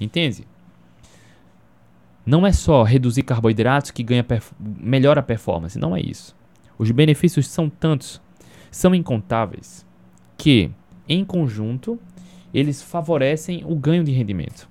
[0.00, 0.44] Entende?
[2.24, 4.26] Não é só reduzir carboidratos que ganha
[4.58, 6.34] melhora a performance, não é isso.
[6.76, 8.20] Os benefícios são tantos,
[8.72, 9.86] são incontáveis,
[10.36, 10.70] que
[11.08, 11.98] em conjunto
[12.56, 14.66] eles favorecem o ganho de rendimento.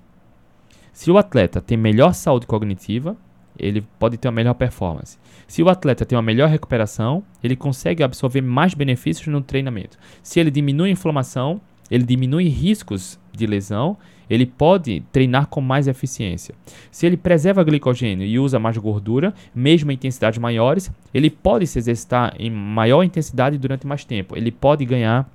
[0.92, 3.16] Se o atleta tem melhor saúde cognitiva,
[3.56, 5.16] ele pode ter uma melhor performance.
[5.46, 9.96] Se o atleta tem uma melhor recuperação, ele consegue absorver mais benefícios no treinamento.
[10.20, 13.96] Se ele diminui a inflamação, ele diminui riscos de lesão,
[14.28, 16.56] ele pode treinar com mais eficiência.
[16.90, 21.78] Se ele preserva glicogênio e usa mais gordura, mesmo em intensidades maiores, ele pode se
[21.78, 24.36] exercitar em maior intensidade durante mais tempo.
[24.36, 25.30] Ele pode ganhar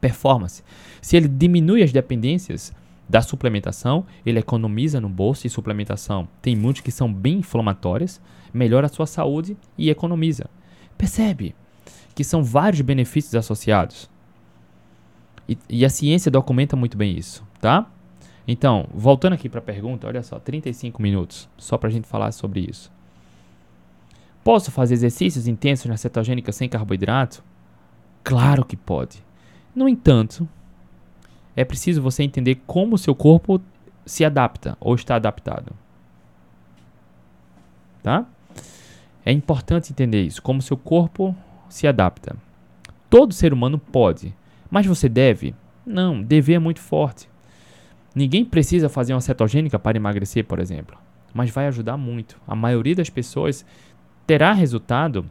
[0.00, 0.62] performance.
[1.00, 2.72] Se ele diminui as dependências,
[3.10, 6.28] da suplementação, ele economiza no bolso e suplementação.
[6.40, 8.20] Tem muitos que são bem inflamatórias,
[8.54, 10.46] melhora a sua saúde e economiza.
[10.96, 11.56] Percebe
[12.14, 14.08] que são vários benefícios associados.
[15.48, 17.90] E, e a ciência documenta muito bem isso, tá?
[18.46, 22.30] Então, voltando aqui para a pergunta, olha só, 35 minutos só para a gente falar
[22.30, 22.92] sobre isso.
[24.44, 27.42] Posso fazer exercícios intensos na cetogênica sem carboidrato?
[28.22, 29.29] Claro que pode.
[29.74, 30.48] No entanto,
[31.54, 33.60] é preciso você entender como o seu corpo
[34.04, 35.72] se adapta ou está adaptado.
[38.02, 38.26] Tá?
[39.24, 41.36] É importante entender isso, como seu corpo
[41.68, 42.36] se adapta.
[43.08, 44.34] Todo ser humano pode,
[44.70, 45.54] mas você deve?
[45.84, 47.28] Não, dever é muito forte.
[48.14, 50.96] Ninguém precisa fazer uma cetogênica para emagrecer, por exemplo,
[51.32, 52.40] mas vai ajudar muito.
[52.46, 53.64] A maioria das pessoas
[54.26, 55.28] terá resultado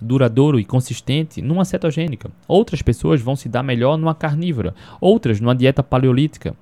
[0.00, 2.30] duradouro e consistente numa cetogênica.
[2.46, 6.54] Outras pessoas vão se dar melhor numa carnívora, outras numa dieta paleolítica.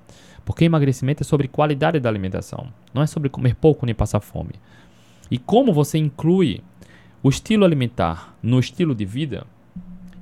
[0.45, 4.53] Porque emagrecimento é sobre qualidade da alimentação, não é sobre comer pouco nem passar fome.
[5.31, 6.61] E como você inclui
[7.23, 9.47] o estilo alimentar no estilo de vida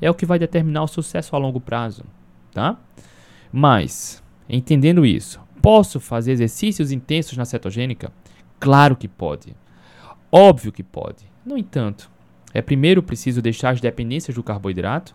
[0.00, 2.04] é o que vai determinar o sucesso a longo prazo,
[2.52, 2.78] tá?
[3.52, 8.12] Mas, entendendo isso, posso fazer exercícios intensos na cetogênica?
[8.58, 9.54] Claro que pode.
[10.30, 11.26] Óbvio que pode.
[11.44, 12.10] No entanto,
[12.54, 15.14] é primeiro preciso deixar as dependências do carboidrato,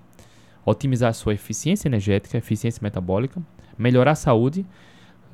[0.66, 3.42] otimizar a sua eficiência energética, eficiência metabólica,
[3.78, 4.66] melhorar a saúde.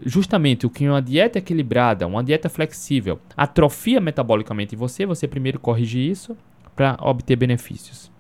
[0.04, 6.00] Justamente o que uma dieta equilibrada, uma dieta flexível, atrofia metabolicamente você, você primeiro corrige
[6.00, 6.36] isso
[6.76, 8.12] para obter benefícios.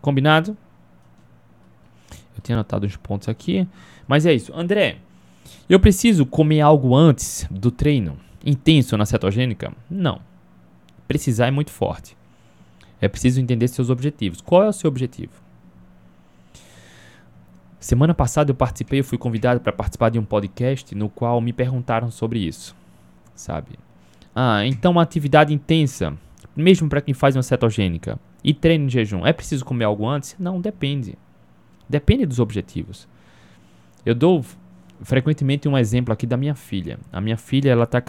[0.00, 0.56] Combinado?
[2.36, 3.66] Eu tinha anotado uns pontos aqui,
[4.06, 4.52] mas é isso.
[4.54, 4.98] André,
[5.68, 9.72] eu preciso comer algo antes do treino intenso na cetogênica?
[9.90, 10.27] Não.
[11.08, 12.16] Precisar é muito forte.
[13.00, 14.42] É preciso entender seus objetivos.
[14.42, 15.32] Qual é o seu objetivo?
[17.80, 21.52] Semana passada eu participei, eu fui convidado para participar de um podcast no qual me
[21.52, 22.76] perguntaram sobre isso,
[23.34, 23.78] sabe?
[24.34, 26.12] Ah, então uma atividade intensa,
[26.56, 30.34] mesmo para quem faz uma cetogênica e treino em jejum, é preciso comer algo antes?
[30.38, 31.16] Não, depende.
[31.88, 33.08] Depende dos objetivos.
[34.04, 34.44] Eu dou
[35.02, 36.98] frequentemente um exemplo aqui da minha filha.
[37.12, 38.00] A minha filha, ela está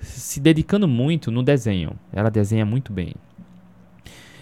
[0.00, 1.92] se dedicando muito no desenho.
[2.12, 3.14] Ela desenha muito bem.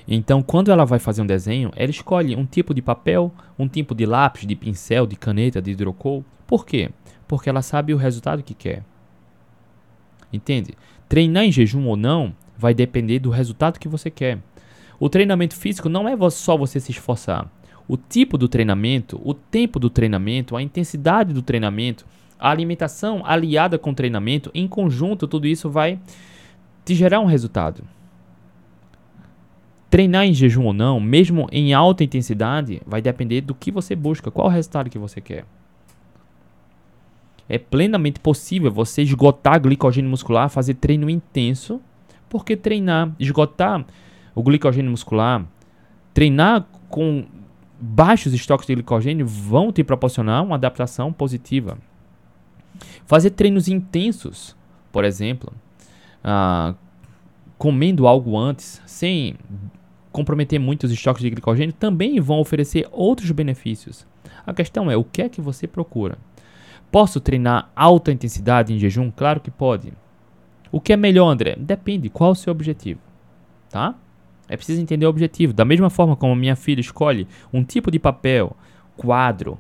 [0.07, 3.95] Então, quando ela vai fazer um desenho, ela escolhe um tipo de papel, um tipo
[3.95, 6.23] de lápis, de pincel, de caneta, de hidrocor.
[6.47, 6.91] Por quê?
[7.27, 8.85] Porque ela sabe o resultado que quer.
[10.33, 10.75] Entende?
[11.09, 14.39] Treinar em jejum ou não vai depender do resultado que você quer.
[15.01, 17.51] O treinamento físico não é só você se esforçar.
[17.89, 22.07] O tipo do treinamento, o tempo do treinamento, a intensidade do treinamento,
[22.45, 25.99] a alimentação aliada com treinamento, em conjunto, tudo isso vai
[26.85, 27.83] te gerar um resultado.
[29.89, 34.31] Treinar em jejum ou não, mesmo em alta intensidade, vai depender do que você busca,
[34.31, 35.47] qual o resultado que você quer.
[37.49, 41.81] É plenamente possível você esgotar glicogênio muscular, fazer treino intenso,
[42.29, 43.87] porque treinar, esgotar
[44.35, 45.47] o glicogênio muscular,
[46.13, 47.25] treinar com
[47.81, 51.79] baixos estoques de glicogênio vão te proporcionar uma adaptação positiva.
[53.07, 54.57] Fazer treinos intensos,
[54.93, 55.53] por exemplo,
[56.23, 56.75] ah,
[57.59, 59.37] comendo algo antes, sem
[60.11, 64.07] comprometer muito os estoques de glicogênio, também vão oferecer outros benefícios.
[64.47, 66.19] A questão é o que é que você procura.
[66.91, 69.11] Posso treinar alta intensidade em jejum?
[69.11, 69.93] Claro que pode.
[70.71, 71.57] O que é melhor, André?
[71.59, 72.09] Depende.
[72.09, 73.01] Qual o seu objetivo?
[73.69, 73.95] Tá?
[74.49, 75.53] É preciso entender o objetivo.
[75.53, 78.57] Da mesma forma como minha filha escolhe um tipo de papel,
[78.97, 79.59] quadro,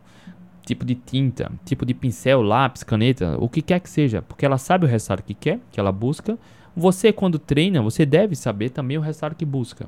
[0.64, 4.58] tipo de tinta, tipo de pincel, lápis, caneta, o que quer que seja, porque ela
[4.58, 6.38] sabe o resultado que quer, que ela busca.
[6.76, 9.86] Você, quando treina, você deve saber também o resultado que busca,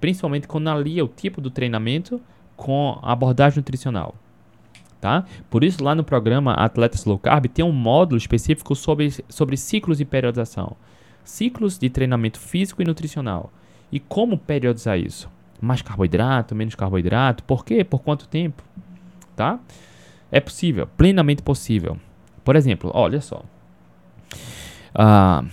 [0.00, 2.20] principalmente quando alia o tipo do treinamento
[2.56, 4.14] com a abordagem nutricional.
[5.00, 5.24] Tá?
[5.50, 9.98] Por isso, lá no programa Atletas Low Carb tem um módulo específico sobre, sobre ciclos
[9.98, 10.76] de periodização,
[11.24, 13.52] ciclos de treinamento físico e nutricional.
[13.90, 15.28] E como periodizar isso?
[15.60, 17.42] Mais carboidrato, menos carboidrato?
[17.42, 17.82] Por quê?
[17.82, 18.62] Por quanto tempo?
[19.34, 19.58] Tá?
[20.32, 21.98] É possível, plenamente possível.
[22.42, 23.44] Por exemplo, olha só.
[24.94, 25.44] Ah,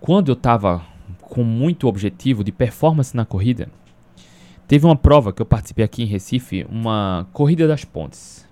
[0.00, 0.84] quando eu estava
[1.20, 3.68] com muito objetivo de performance na corrida,
[4.66, 8.44] teve uma prova que eu participei aqui em Recife, uma corrida das pontes.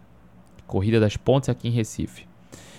[0.68, 2.26] Corrida das pontes aqui em Recife.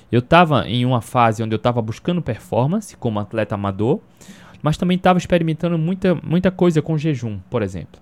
[0.09, 3.99] Eu estava em uma fase onde eu estava buscando performance como atleta amador,
[4.61, 8.01] mas também estava experimentando muita, muita coisa com jejum, por exemplo.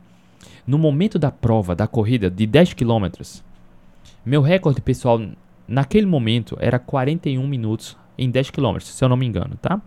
[0.68, 3.08] No momento da prova, da corrida de 10 km,
[4.26, 5.20] meu recorde pessoal
[5.68, 9.82] naquele momento era 41 minutos em 10 km, se eu não me engano, tá?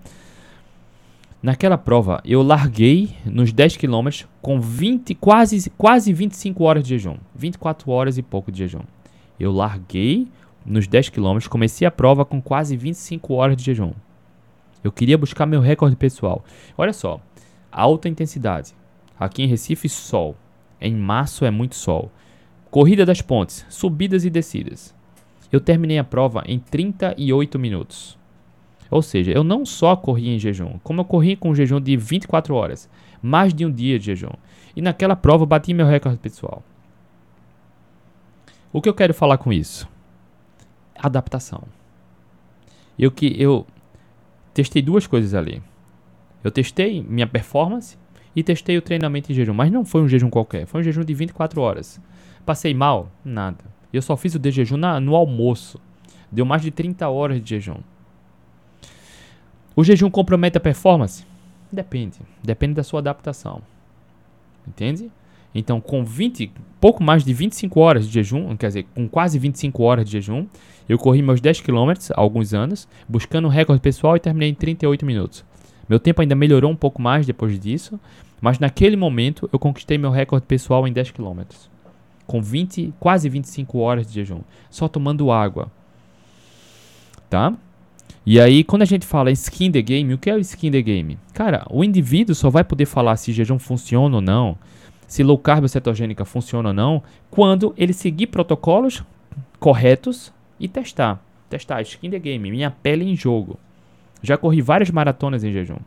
[1.43, 7.19] Naquela prova, eu larguei nos 10 km com 20, quase, quase 25 horas de jejum.
[7.35, 8.81] 24 horas e pouco de jejum.
[9.39, 10.27] Eu larguei
[10.65, 13.93] nos 10 km, comecei a prova com quase 25 horas de jejum.
[14.83, 16.43] Eu queria buscar meu recorde pessoal.
[16.79, 17.21] Olha só,
[17.71, 18.75] alta intensidade.
[19.21, 20.35] Aqui em Recife, sol.
[20.81, 22.11] Em março é muito sol.
[22.75, 24.93] Corrida das pontes, subidas e descidas.
[25.53, 28.19] Eu terminei a prova em 38 minutos.
[28.91, 31.97] Ou seja, eu não só corri em jejum, como eu corri com um jejum de
[31.97, 32.91] 24 horas,
[33.23, 34.33] mais de um dia de jejum.
[34.75, 36.65] E naquela prova bati meu recorde pessoal.
[38.73, 39.89] O que eu quero falar com isso?
[40.99, 41.63] Adaptação.
[42.99, 43.65] Eu que eu
[44.53, 45.63] testei duas coisas ali.
[46.43, 47.97] Eu testei minha performance
[48.35, 51.05] e testei o treinamento em jejum, mas não foi um jejum qualquer, foi um jejum
[51.05, 52.01] de 24 horas.
[52.45, 53.11] Passei mal?
[53.25, 53.65] Nada.
[53.93, 55.81] Eu só fiz o de jejum na, no almoço.
[56.31, 57.79] Deu mais de 30 horas de jejum.
[59.77, 61.25] O jejum compromete a performance?
[61.71, 62.19] Depende.
[62.43, 63.63] Depende da sua adaptação.
[64.67, 65.11] Entende?
[65.55, 69.83] Então, com 20, pouco mais de 25 horas de jejum, quer dizer, com quase 25
[69.85, 70.47] horas de jejum,
[70.89, 74.55] eu corri meus 10 km há alguns anos, buscando um recorde pessoal e terminei em
[74.55, 75.45] 38 minutos.
[75.89, 78.01] Meu tempo ainda melhorou um pouco mais depois disso,
[78.41, 81.43] mas naquele momento eu conquistei meu recorde pessoal em 10 km.
[82.27, 85.71] Com 20, quase 25 horas de jejum, só tomando água.
[87.29, 87.55] Tá?
[88.27, 90.81] E aí, quando a gente fala skin the game, o que é o skin the
[90.81, 91.19] game?
[91.35, 94.57] Cara, o indivíduo só vai poder falar se jejum funciona ou não,
[95.07, 99.05] se low carb cetogênica funciona ou não, quando ele seguir protocolos
[99.61, 101.23] corretos e testar.
[101.51, 103.59] Testar, skin the game, minha pele em jogo.
[104.23, 105.79] Já corri várias maratonas em jejum.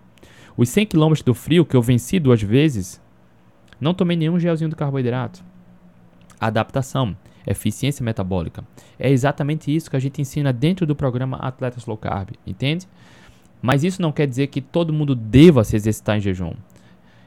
[0.55, 3.01] Os 100 km do frio que eu venci duas vezes,
[3.81, 5.43] não tomei nenhum gelzinho de carboidrato.
[6.39, 7.15] Adaptação
[7.47, 8.63] eficiência metabólica.
[8.99, 12.88] É exatamente isso que a gente ensina dentro do programa Atletas Low Carb, entende?
[13.61, 16.53] Mas isso não quer dizer que todo mundo deva se exercitar em jejum.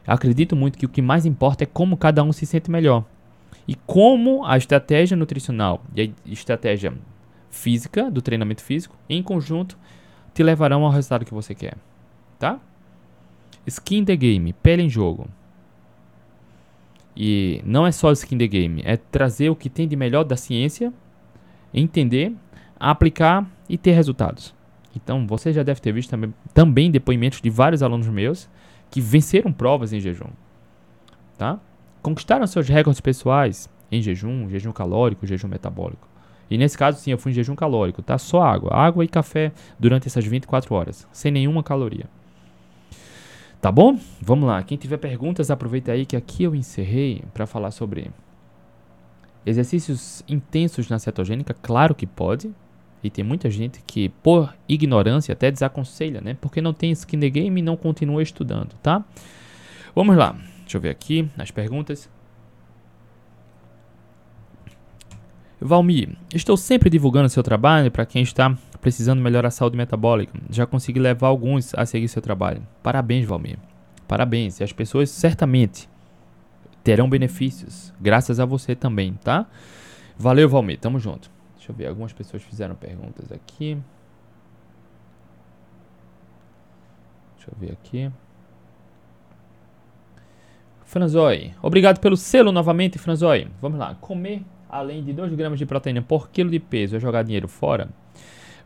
[0.06, 3.04] Eu acredito muito que o que mais importa é como cada um se sente melhor.
[3.66, 6.92] E como a estratégia nutricional e a estratégia
[7.50, 9.76] física, do treinamento físico, em conjunto,
[10.32, 11.76] te levarão ao resultado que você quer.
[12.38, 12.60] Tá?
[13.66, 15.28] Skin the game, pele em jogo.
[17.22, 20.38] E não é só skin the game, é trazer o que tem de melhor da
[20.38, 20.90] ciência,
[21.74, 22.32] entender,
[22.78, 24.54] aplicar e ter resultados.
[24.96, 28.48] Então, você já deve ter visto também, também depoimentos de vários alunos meus
[28.90, 30.30] que venceram provas em jejum.
[31.36, 31.60] Tá?
[32.00, 36.08] Conquistaram seus recordes pessoais em jejum, jejum calórico, jejum metabólico.
[36.50, 38.16] E nesse caso, sim, eu fui em jejum calórico, tá?
[38.16, 42.06] Só água, água e café durante essas 24 horas, sem nenhuma caloria.
[43.60, 43.98] Tá bom?
[44.22, 44.62] Vamos lá.
[44.62, 48.10] Quem tiver perguntas, aproveita aí que aqui eu encerrei para falar sobre
[49.44, 51.54] exercícios intensos na cetogênica.
[51.54, 52.50] Claro que pode.
[53.02, 56.36] E tem muita gente que, por ignorância, até desaconselha, né?
[56.40, 59.04] Porque não tem skin the game e não continua estudando, tá?
[59.94, 60.36] Vamos lá.
[60.60, 62.10] Deixa eu ver aqui as perguntas.
[65.60, 70.32] Valmir, estou sempre divulgando seu trabalho para quem está precisando melhorar a saúde metabólica.
[70.48, 72.66] Já consegui levar alguns a seguir seu trabalho.
[72.82, 73.58] Parabéns, Valmir.
[74.08, 74.60] Parabéns.
[74.60, 75.88] E as pessoas certamente
[76.82, 79.46] terão benefícios, graças a você também, tá?
[80.16, 80.78] Valeu, Valmir.
[80.78, 81.30] Tamo junto.
[81.56, 83.76] Deixa eu ver, algumas pessoas fizeram perguntas aqui.
[87.36, 88.10] Deixa eu ver aqui.
[90.84, 93.46] Franzoi, obrigado pelo selo novamente, Franzoi.
[93.60, 93.94] Vamos lá.
[94.00, 97.88] Comer além de 2 gramas de proteína por quilo de peso é jogar dinheiro fora?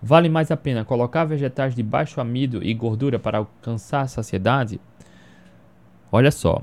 [0.06, 4.78] Vale mais a pena colocar vegetais de baixo amido e gordura para alcançar a saciedade?
[6.12, 6.60] Olha só.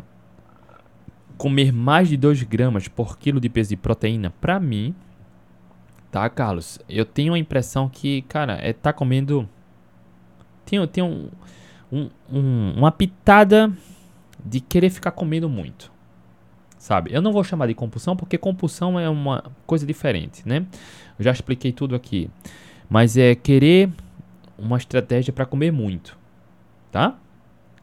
[1.39, 4.93] Comer mais de 2 gramas por quilo de peso de proteína, para mim,
[6.11, 6.77] tá, Carlos?
[6.87, 9.49] Eu tenho a impressão que, cara, é tá comendo.
[10.63, 11.27] Tem, tem um,
[11.91, 13.73] um, um, uma pitada
[14.45, 15.91] de querer ficar comendo muito.
[16.77, 17.11] Sabe?
[17.11, 20.63] Eu não vou chamar de compulsão porque compulsão é uma coisa diferente, né?
[21.17, 22.29] Eu já expliquei tudo aqui.
[22.91, 23.89] Mas é querer
[24.57, 26.17] uma estratégia para comer muito,
[26.91, 27.17] tá?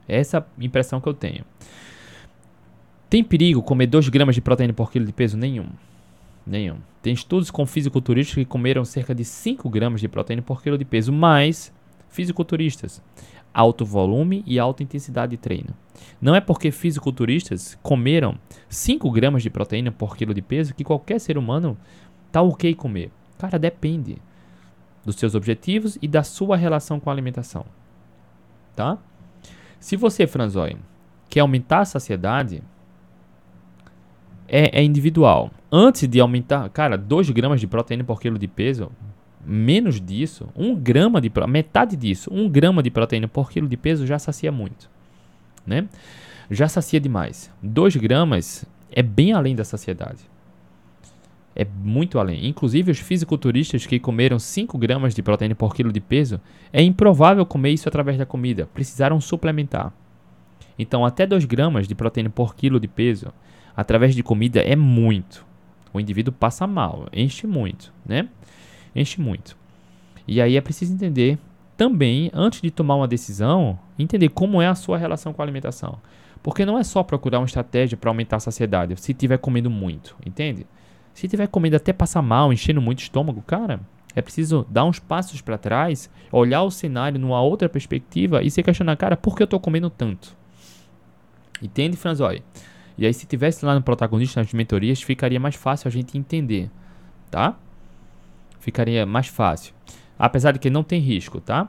[0.07, 1.47] Essa impressão que eu tenho.
[3.09, 5.39] Tem perigo comer 2 gramas de proteína por quilo de peso?
[5.39, 5.71] Nenhum.
[6.47, 6.77] Nenhum.
[7.01, 10.85] Tem estudos com fisiculturistas que comeram cerca de 5 gramas de proteína por quilo de
[10.85, 11.73] peso, mas
[12.11, 13.03] fisiculturistas,
[13.55, 15.71] alto volume e alta intensidade de treino.
[16.21, 18.39] Não é porque fisiculturistas comeram
[18.69, 21.79] 5 gramas de proteína por quilo de peso que qualquer ser humano
[22.31, 23.11] tá ok comer.
[23.39, 24.19] Cara, depende
[25.09, 27.65] dos seus objetivos e da sua relação com a alimentação.
[28.77, 28.99] Tá?
[29.81, 30.77] Se você, Franzói,
[31.31, 32.63] quer aumentar a saciedade,
[34.47, 35.51] é, é individual.
[35.73, 38.93] Antes de aumentar, cara, 2 gramas de proteína por quilo de peso,
[39.43, 43.67] menos disso, 1 um grama de metade disso, 1 um grama de proteína por quilo
[43.67, 44.91] de peso já sacia muito,
[45.67, 45.89] né?
[46.51, 47.51] Já sacia demais.
[47.63, 50.21] 2 gramas é bem além da saciedade.
[51.55, 52.47] É muito além.
[52.47, 56.41] Inclusive, os fisiculturistas que comeram 5 gramas de proteína por quilo de peso,
[56.73, 58.69] é improvável comer isso através da comida.
[58.73, 59.93] Precisaram suplementar.
[60.79, 63.33] Então, até 2 gramas de proteína por quilo de peso
[63.77, 65.45] através de comida é muito.
[65.93, 68.29] O indivíduo passa mal, enche muito, né?
[68.95, 69.57] Enche muito.
[70.27, 71.39] E aí é preciso entender
[71.77, 75.99] também, antes de tomar uma decisão, entender como é a sua relação com a alimentação.
[76.43, 80.17] Porque não é só procurar uma estratégia para aumentar a saciedade, se estiver comendo muito,
[80.25, 80.67] entende?
[81.15, 83.81] Se estiver comendo até passar mal, enchendo muito o estômago, cara,
[84.15, 88.63] é preciso dar uns passos para trás, olhar o cenário numa outra perspectiva e se
[88.63, 90.37] questionar, cara, por que eu estou comendo tanto?
[91.63, 92.43] Entende, Franzói?
[92.97, 96.69] E aí, se tivesse lá no protagonista nas mentorias, ficaria mais fácil a gente entender,
[97.31, 97.57] tá?
[98.59, 99.73] Ficaria mais fácil.
[100.19, 101.69] Apesar de que não tem risco, tá?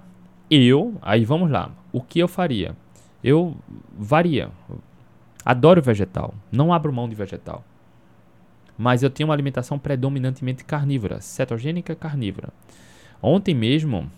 [0.49, 1.71] Eu, aí vamos lá.
[1.91, 2.75] O que eu faria?
[3.23, 3.55] Eu
[3.95, 4.49] varia.
[5.45, 6.33] Adoro vegetal.
[6.51, 7.63] Não abro mão de vegetal.
[8.79, 12.47] Mas eu tenho uma alimentação predominantemente carnívora, cetogênica carnívora.
[13.21, 14.09] Ontem mesmo,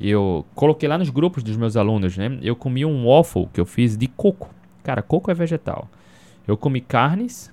[0.00, 2.38] eu coloquei lá nos grupos dos meus alunos, né?
[2.40, 4.54] Eu comi um waffle que eu fiz de coco.
[4.84, 5.88] Cara, coco é vegetal.
[6.46, 7.52] Eu comi carnes,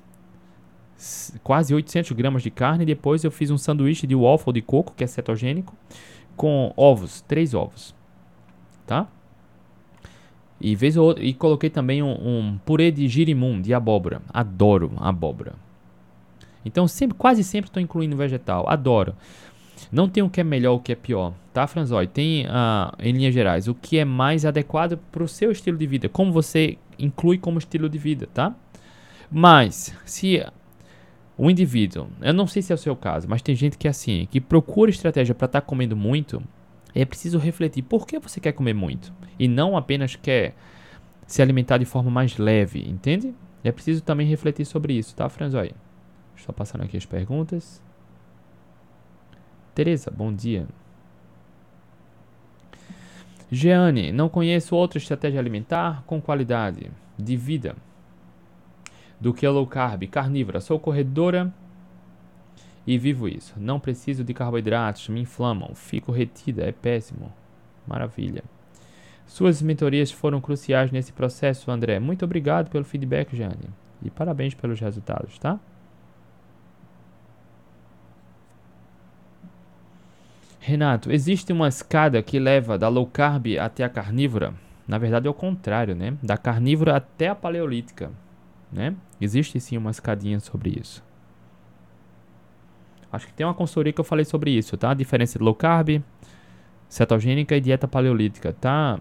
[1.44, 2.86] quase 800 gramas de carne.
[2.86, 5.76] Depois eu fiz um sanduíche de waffle de coco, que é cetogênico,
[6.38, 7.96] com ovos, três ovos,
[8.86, 9.08] tá?
[10.60, 14.22] E, vez ou outra, e coloquei também um, um purê de girimum, de abóbora.
[14.32, 15.56] Adoro abóbora.
[16.66, 18.70] Então sempre, quase sempre estou incluindo vegetal.
[18.70, 19.16] Adoro.
[19.92, 22.08] Não tem o que é melhor, o que é pior, tá, Franzói?
[22.08, 25.88] Tem, uh, em linhas gerais, o que é mais adequado para o seu estilo de
[25.88, 26.08] vida.
[26.08, 28.56] Como você inclui como estilo de vida, tá?
[29.30, 30.46] Mas, se
[31.38, 33.90] o indivíduo, eu não sei se é o seu caso, mas tem gente que é
[33.90, 36.42] assim, que procura estratégia para estar tá comendo muito,
[36.94, 40.54] é preciso refletir por que você quer comer muito e não apenas quer
[41.26, 43.34] se alimentar de forma mais leve, entende?
[43.64, 45.72] É preciso também refletir sobre isso, tá, Franzói?
[46.42, 47.80] Estou passando aqui as perguntas.
[49.76, 50.68] Tereza, bom dia.
[53.52, 57.76] Jeane, não conheço outra estratégia alimentar com qualidade de vida
[59.20, 60.60] do que a low carb, carnívora.
[60.60, 61.54] Sou corredora
[62.88, 63.54] e vivo isso.
[63.58, 67.32] Não preciso de carboidratos, me inflamam, fico retida, é péssimo.
[67.86, 68.44] Maravilha.
[69.28, 72.00] Suas mentorias foram cruciais nesse processo, André.
[72.00, 73.70] Muito obrigado pelo feedback, Jane.
[74.02, 75.60] E parabéns pelos resultados, tá?
[80.62, 84.54] Renato, existe uma escada que leva da low carb até a carnívora?
[84.88, 86.16] Na verdade é o contrário, né?
[86.24, 88.12] Da carnívora até a paleolítica
[88.72, 88.96] né?
[89.20, 91.04] Existe sim uma escadinha sobre isso.
[93.12, 94.92] Acho que tem uma consultoria que eu falei sobre isso, tá?
[94.92, 96.02] A diferença de low carb,
[96.88, 98.98] cetogênica e dieta paleolítica, tá?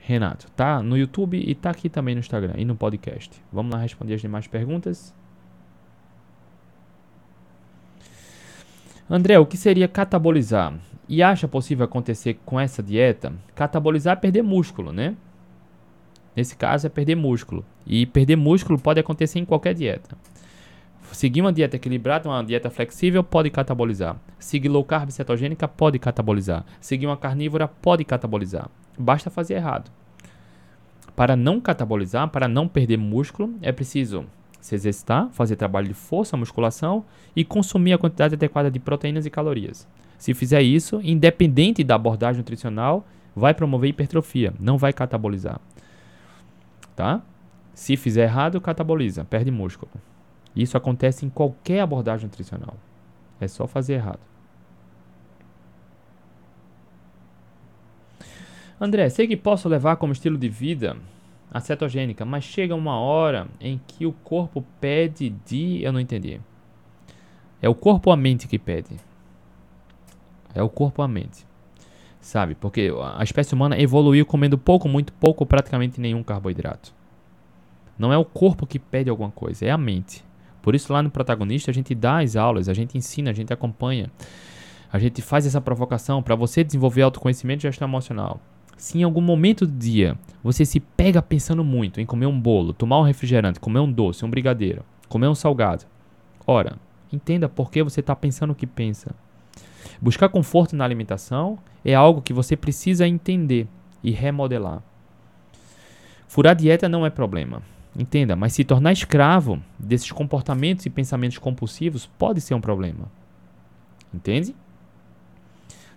[0.00, 3.40] Renato, tá no YouTube e tá aqui também no Instagram e no podcast.
[3.52, 5.14] Vamos lá responder as demais perguntas.
[9.08, 10.72] André, o que seria catabolizar?
[11.06, 13.34] E acha possível acontecer com essa dieta?
[13.54, 15.14] Catabolizar é perder músculo, né?
[16.34, 17.62] Nesse caso é perder músculo.
[17.86, 20.16] E perder músculo pode acontecer em qualquer dieta.
[21.12, 24.16] Seguir uma dieta equilibrada, uma dieta flexível, pode catabolizar.
[24.38, 26.64] Seguir low carb cetogênica pode catabolizar.
[26.80, 28.70] Seguir uma carnívora pode catabolizar.
[28.98, 29.90] Basta fazer errado.
[31.14, 34.24] Para não catabolizar, para não perder músculo, é preciso
[34.64, 37.04] se exercitar, fazer trabalho de força, musculação
[37.36, 39.86] e consumir a quantidade adequada de proteínas e calorias.
[40.16, 43.06] Se fizer isso, independente da abordagem nutricional,
[43.36, 45.60] vai promover hipertrofia, não vai catabolizar
[46.94, 47.22] tá?
[47.74, 49.90] Se fizer errado, cataboliza, perde músculo.
[50.54, 52.76] Isso acontece em qualquer abordagem nutricional.
[53.40, 54.20] É só fazer errado.
[58.80, 60.96] André, sei que posso levar como estilo de vida
[61.54, 65.82] a cetogênica, mas chega uma hora em que o corpo pede de.
[65.82, 66.38] Eu não entendi.
[67.62, 68.96] É o corpo ou a mente que pede?
[70.54, 71.46] É o corpo ou a mente
[72.24, 72.54] sabe?
[72.54, 76.92] Porque a espécie humana evoluiu comendo pouco, muito pouco, praticamente nenhum carboidrato.
[77.98, 80.24] Não é o corpo que pede alguma coisa, é a mente.
[80.62, 83.52] Por isso, lá no protagonista, a gente dá as aulas, a gente ensina, a gente
[83.52, 84.10] acompanha.
[84.90, 88.40] A gente faz essa provocação para você desenvolver autoconhecimento e gestão emocional.
[88.76, 92.72] Se em algum momento do dia você se pega pensando muito em comer um bolo,
[92.72, 95.84] tomar um refrigerante, comer um doce, um brigadeiro, comer um salgado,
[96.46, 96.76] ora,
[97.12, 99.14] entenda por que você está pensando o que pensa.
[100.00, 103.68] Buscar conforto na alimentação é algo que você precisa entender
[104.02, 104.82] e remodelar.
[106.26, 107.62] Furar dieta não é problema.
[107.96, 113.08] Entenda, mas se tornar escravo desses comportamentos e pensamentos compulsivos pode ser um problema.
[114.12, 114.54] Entende?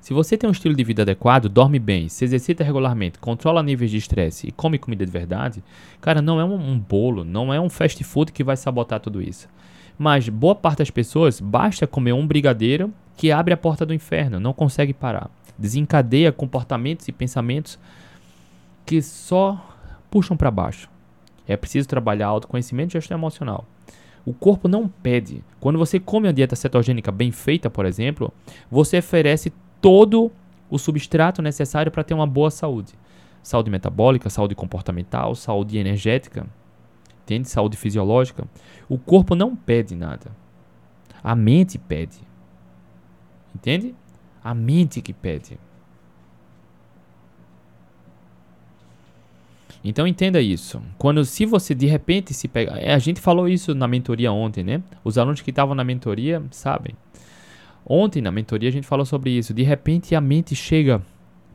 [0.07, 3.91] Se você tem um estilo de vida adequado, dorme bem, se exercita regularmente, controla níveis
[3.91, 5.61] de estresse e come comida de verdade,
[5.99, 9.21] cara, não é um, um, bolo, não é um fast food que vai sabotar tudo
[9.21, 9.49] isso.
[9.99, 14.39] Mas boa parte das pessoas basta comer um brigadeiro que abre a porta do inferno,
[14.39, 15.29] não consegue parar.
[15.59, 17.77] Desencadeia comportamentos e pensamentos
[18.85, 19.61] que só
[20.09, 20.89] puxam para baixo.
[21.45, 23.65] É preciso trabalhar autoconhecimento e gestão emocional.
[24.25, 25.43] O corpo não pede.
[25.59, 28.33] Quando você come uma dieta cetogênica bem feita, por exemplo,
[28.71, 29.51] você oferece
[29.81, 30.31] todo
[30.69, 32.93] o substrato necessário para ter uma boa saúde.
[33.41, 36.45] Saúde metabólica, saúde comportamental, saúde energética,
[37.23, 37.49] entende?
[37.49, 38.45] Saúde fisiológica.
[38.89, 40.31] O corpo não pede nada.
[41.23, 42.19] A mente pede.
[43.55, 43.95] Entende?
[44.43, 45.57] A mente que pede.
[49.83, 50.81] Então entenda isso.
[50.97, 54.63] Quando se você de repente se pega, é, a gente falou isso na mentoria ontem,
[54.63, 54.83] né?
[55.03, 56.93] Os alunos que estavam na mentoria sabem.
[57.89, 59.53] Ontem na mentoria a gente falou sobre isso.
[59.53, 61.01] De repente a mente chega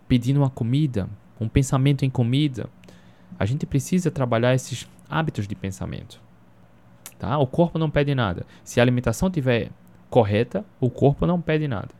[0.08, 1.08] pedindo uma comida,
[1.38, 2.70] um pensamento em comida.
[3.38, 6.20] A gente precisa trabalhar esses hábitos de pensamento.
[7.18, 7.36] Tá?
[7.38, 8.46] O corpo não pede nada.
[8.64, 9.70] Se a alimentação estiver
[10.08, 11.90] correta, o corpo não pede nada.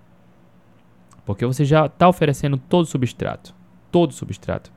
[1.26, 3.54] Porque você já está oferecendo todo o substrato.
[3.90, 4.72] Todo o substrato.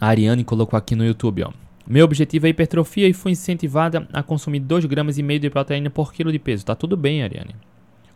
[0.00, 1.61] A Ariane colocou aqui no YouTube, ó.
[1.86, 5.90] Meu objetivo é hipertrofia e fui incentivada a consumir 2,5 gramas e meio de proteína
[5.90, 6.64] por quilo de peso.
[6.64, 7.54] Tá tudo bem, Ariane.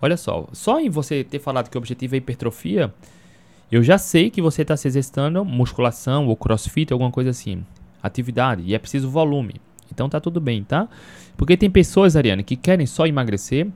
[0.00, 2.92] Olha só, só em você ter falado que o objetivo é hipertrofia,
[3.70, 7.64] eu já sei que você está se exercitando musculação ou crossfit, alguma coisa assim.
[8.02, 9.54] Atividade, e é preciso volume.
[9.92, 10.88] Então tá tudo bem, tá?
[11.36, 13.66] Porque tem pessoas, Ariane, que querem só emagrecer,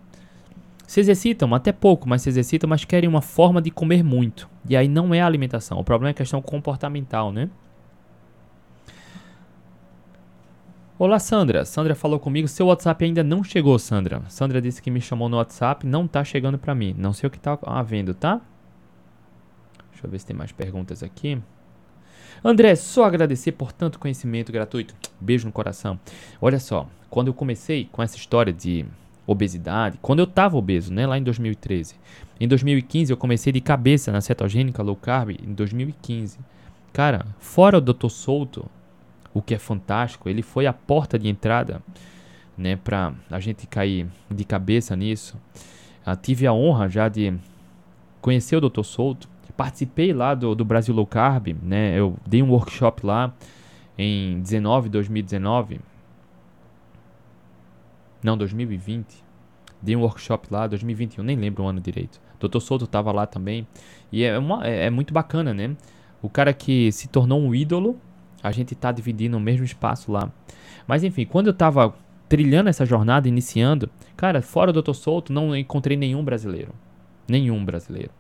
[0.87, 4.49] se exercitam até pouco, mas se exercitam, mas querem uma forma de comer muito.
[4.69, 5.79] E aí não é a alimentação.
[5.79, 7.49] O problema é a questão comportamental, né?
[11.03, 11.65] Olá, Sandra.
[11.65, 12.47] Sandra falou comigo.
[12.47, 14.21] Seu WhatsApp ainda não chegou, Sandra.
[14.29, 15.87] Sandra disse que me chamou no WhatsApp.
[15.87, 16.95] Não tá chegando para mim.
[16.99, 18.39] Não sei o que tá havendo, tá?
[19.93, 21.41] Deixa eu ver se tem mais perguntas aqui.
[22.45, 24.95] André, só agradecer por tanto conhecimento gratuito.
[25.19, 25.99] Beijo no coração.
[26.39, 28.85] Olha só, quando eu comecei com essa história de
[29.27, 31.95] obesidade, quando eu tava obeso, né, lá em 2013.
[32.39, 36.39] Em 2015 eu comecei de cabeça na cetogênica low carb em 2015.
[36.93, 38.11] Cara, fora o Dr.
[38.11, 38.69] Souto,
[39.33, 40.29] o que é fantástico.
[40.29, 41.83] Ele foi a porta de entrada,
[42.57, 45.37] né, para a gente cair de cabeça nisso.
[46.07, 47.35] Eu tive a honra já de
[48.21, 48.83] conhecer o Dr.
[48.83, 49.29] Souto.
[49.57, 51.99] Participei lá do, do Brasil Low Carb, né?
[51.99, 53.35] Eu dei um workshop lá
[53.99, 55.81] em 19, 2019.
[58.23, 59.23] Não, 2020.
[59.83, 62.21] Dei um workshop lá, 2021, nem lembro o ano direito.
[62.39, 62.61] Dr.
[62.61, 63.67] Souto estava lá também.
[64.11, 65.77] E é, uma, é, é muito bacana, né?
[66.23, 67.99] O cara que se tornou um ídolo
[68.43, 70.31] a gente está dividindo o mesmo espaço lá.
[70.87, 71.95] Mas enfim, quando eu estava
[72.29, 74.95] trilhando essa jornada, iniciando, cara, fora do Dr.
[74.95, 76.73] Solto, não encontrei nenhum brasileiro.
[77.29, 78.11] Nenhum brasileiro.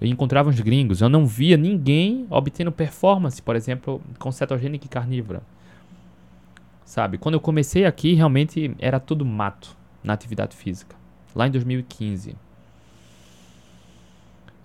[0.00, 4.88] Eu encontrava os gringos, eu não via ninguém obtendo performance, por exemplo, com cetogênica e
[4.88, 5.42] carnívora.
[6.84, 7.18] Sabe?
[7.18, 10.94] Quando eu comecei aqui, realmente era tudo mato na atividade física.
[11.34, 12.36] Lá em 2015.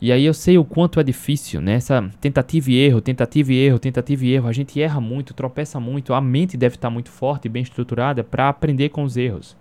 [0.02, 1.74] E aí eu sei o quanto é difícil, né?
[1.74, 4.48] Essa tentativa e erro, tentativa e erro, tentativa e erro.
[4.48, 6.14] A gente erra muito, tropeça muito.
[6.14, 9.58] A mente deve estar muito forte e bem estruturada para aprender com os erros.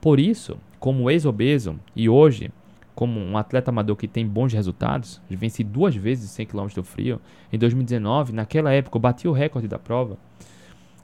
[0.00, 2.50] Por isso, como ex-obeso e hoje,
[2.94, 7.20] como um atleta amador que tem bons resultados, venci duas vezes 100 km do frio.
[7.52, 10.16] Em 2019, naquela época, eu bati o recorde da prova.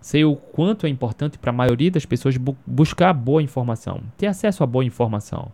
[0.00, 4.26] Sei o quanto é importante para a maioria das pessoas bu buscar boa informação, ter
[4.26, 5.52] acesso a boa informação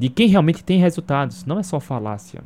[0.00, 2.42] de quem realmente tem resultados, não é só falácia.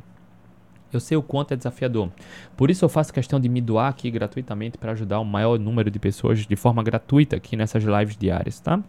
[0.91, 2.11] Eu sei o quanto é desafiador.
[2.57, 5.89] Por isso eu faço questão de me doar aqui gratuitamente para ajudar o maior número
[5.89, 8.83] de pessoas de forma gratuita aqui nessas lives diárias, tá?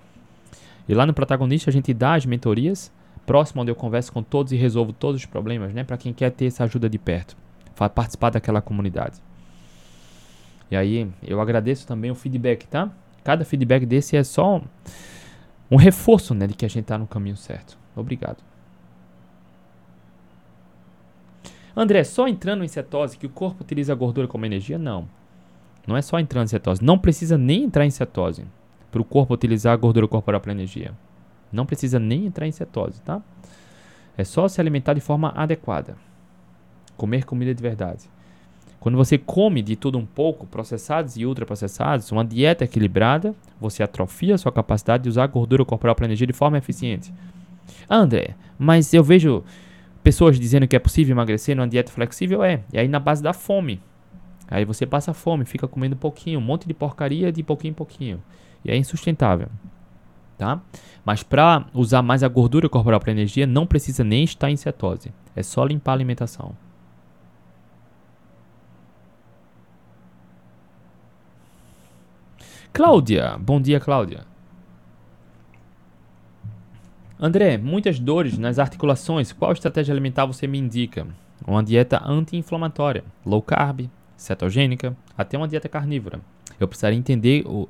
[0.89, 2.93] E lá no protagonista a gente dá as mentorias,
[3.25, 6.31] próximo onde eu converso com todos e resolvo todos os problemas, né, para quem quer
[6.31, 7.37] ter essa ajuda de perto,
[7.95, 9.23] participar daquela comunidade.
[10.69, 12.91] E aí eu agradeço também o feedback, tá?
[13.23, 14.61] Cada feedback desse é só
[15.71, 17.79] um, reforço, né, de que a gente está no caminho certo.
[17.95, 18.56] Obrigado.
[21.77, 24.79] André, só entrando em cetose que o corpo utiliza a gordura como energia?
[24.79, 25.07] Não.
[25.87, 26.83] Não é só entrando em cetose.
[26.83, 28.45] Não precisa nem entrar em cetose
[28.91, 30.93] para o corpo utilizar a gordura corporal para energia.
[31.53, 33.20] Não precisa nem entrar em cetose, tá?
[34.16, 35.97] É só se alimentar de forma adequada.
[36.97, 38.09] Comer comida de verdade.
[38.81, 44.35] Quando você come de tudo um pouco, processados e ultraprocessados, uma dieta equilibrada, você atrofia
[44.35, 47.12] a sua capacidade de usar a gordura corporal para energia de forma eficiente.
[47.91, 49.45] André, mas eu vejo
[50.07, 52.45] pessoas dizendo que é possível emagrecer numa dieta flexível.
[52.45, 53.83] É, e aí na base da fome.
[54.49, 58.23] Aí você passa fome, fica comendo pouquinho, um monte de porcaria de pouquinho em pouquinho.
[58.65, 59.49] E é insustentável.
[60.39, 60.61] Tá?
[61.05, 65.13] Mas para usar mais a gordura corporal para energia, não precisa nem estar em cetose.
[65.35, 66.55] É só limpar a alimentação.
[72.73, 74.36] Cláudia, bom dia, Cláudia.
[77.19, 79.33] André, muitas dores nas articulações.
[79.33, 81.07] Qual estratégia alimentar você me indica?
[81.47, 86.21] Uma dieta anti-inflamatória, low carb, cetogênica, até uma dieta carnívora.
[86.61, 87.67] Eu precisaria entender o,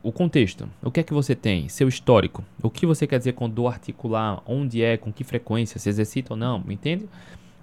[0.00, 0.68] o contexto.
[0.80, 1.68] O que é que você tem?
[1.68, 2.44] Seu histórico.
[2.62, 4.40] O que você quer dizer com dor articular?
[4.46, 4.96] Onde é?
[4.96, 5.80] Com que frequência?
[5.80, 6.62] Se exercita ou não?
[6.68, 7.08] Entende?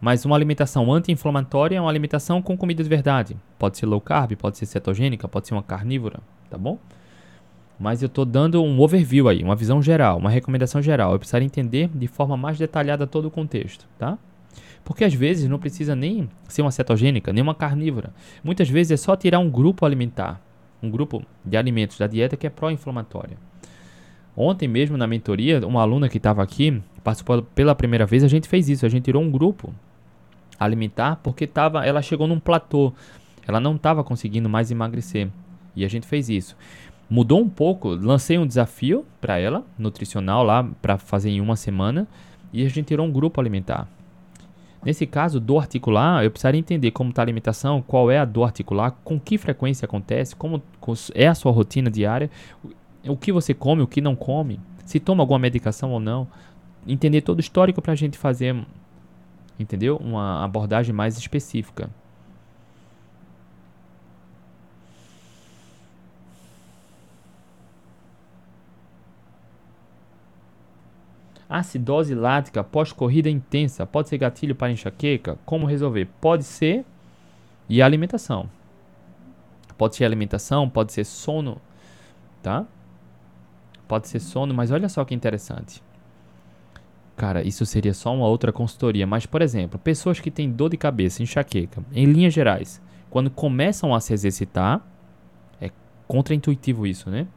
[0.01, 3.37] Mas uma alimentação anti-inflamatória é uma alimentação com comida de verdade.
[3.57, 6.19] Pode ser low carb, pode ser cetogênica, pode ser uma carnívora,
[6.49, 6.77] tá bom?
[7.83, 11.11] Mas eu estou dando um overview aí, uma visão geral, uma recomendação geral.
[11.11, 14.17] Eu precisaria entender de forma mais detalhada todo o contexto, tá?
[14.85, 18.13] Porque às vezes não precisa nem ser uma cetogênica, nem uma carnívora.
[18.41, 20.41] Muitas vezes é só tirar um grupo alimentar,
[20.81, 23.35] um grupo de alimentos da dieta que é pró-inflamatória.
[24.33, 28.47] Ontem mesmo na mentoria, uma aluna que estava aqui, participou pela primeira vez, a gente
[28.47, 29.73] fez isso, a gente tirou um grupo
[30.57, 32.93] alimentar porque tava, ela chegou num platô,
[33.45, 35.27] ela não estava conseguindo mais emagrecer.
[35.75, 36.55] E a gente fez isso.
[37.09, 42.07] Mudou um pouco, lancei um desafio para ela, nutricional lá, para fazer em uma semana,
[42.51, 43.87] e a gente tirou um grupo alimentar.
[44.83, 48.45] Nesse caso, dor articular, eu precisaria entender como está a alimentação, qual é a dor
[48.45, 50.61] articular, com que frequência acontece, como
[51.13, 52.29] é a sua rotina diária,
[53.07, 56.27] o que você come, o que não come, se toma alguma medicação ou não.
[56.85, 58.55] Entender todo o histórico para a gente fazer
[59.57, 59.97] entendeu?
[59.97, 61.89] Uma abordagem mais específica.
[71.49, 75.37] Acidose lática pós-corrida intensa pode ser gatilho para enxaqueca?
[75.45, 76.07] Como resolver?
[76.19, 76.85] Pode ser
[77.69, 78.49] e alimentação.
[79.77, 81.59] Pode ser alimentação, pode ser sono,
[82.41, 82.65] tá?
[83.87, 85.81] Pode ser sono, mas olha só que interessante.
[87.15, 90.77] Cara, isso seria só uma outra consultoria, mas por exemplo, pessoas que têm dor de
[90.77, 94.81] cabeça, enxaqueca, em linhas gerais, quando começam a se exercitar,
[95.61, 95.69] é
[96.07, 97.27] contraintuitivo isso, né?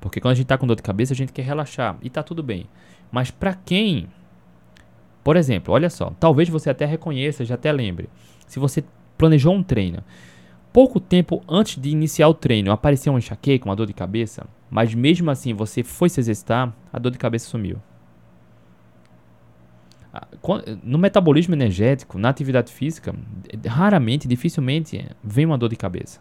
[0.00, 2.24] Porque quando a gente tá com dor de cabeça, a gente quer relaxar e tá
[2.24, 2.66] tudo bem.
[3.12, 4.08] Mas para quem,
[5.22, 8.08] por exemplo, olha só, talvez você até reconheça, já até lembre.
[8.46, 8.82] Se você
[9.18, 10.02] planejou um treino,
[10.72, 14.94] pouco tempo antes de iniciar o treino, apareceu uma enxaqueca, uma dor de cabeça, mas
[14.94, 17.76] mesmo assim você foi se exercitar, a dor de cabeça sumiu.
[20.82, 23.14] No metabolismo energético, na atividade física,
[23.66, 26.20] raramente, dificilmente vem uma dor de cabeça.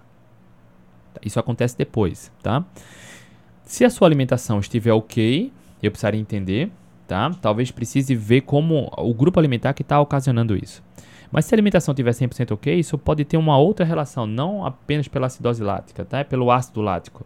[1.21, 2.65] Isso acontece depois, tá?
[3.63, 6.71] Se a sua alimentação estiver ok, eu precisaria entender,
[7.11, 7.29] tá?
[7.41, 10.81] Talvez precise ver como o grupo alimentar que está ocasionando isso.
[11.29, 15.09] Mas se a alimentação estiver 100% ok, isso pode ter uma outra relação, não apenas
[15.09, 16.19] pela acidose lática, tá?
[16.19, 17.25] É pelo ácido lático,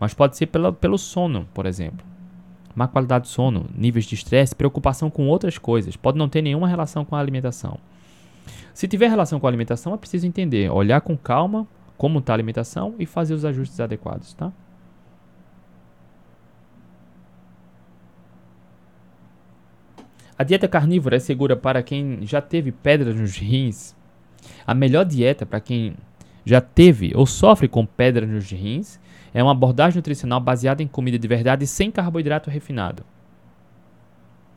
[0.00, 2.04] mas pode ser pela, pelo sono, por exemplo
[2.74, 5.94] má qualidade de sono, níveis de estresse, preocupação com outras coisas.
[5.94, 7.78] Pode não ter nenhuma relação com a alimentação.
[8.74, 12.34] Se tiver relação com a alimentação, é preciso entender, olhar com calma como está a
[12.34, 14.52] alimentação e fazer os ajustes adequados, tá?
[20.44, 23.96] A dieta carnívora é segura para quem já teve pedras nos rins.
[24.66, 25.96] A melhor dieta para quem
[26.44, 29.00] já teve ou sofre com pedras nos rins
[29.32, 33.02] é uma abordagem nutricional baseada em comida de verdade sem carboidrato refinado.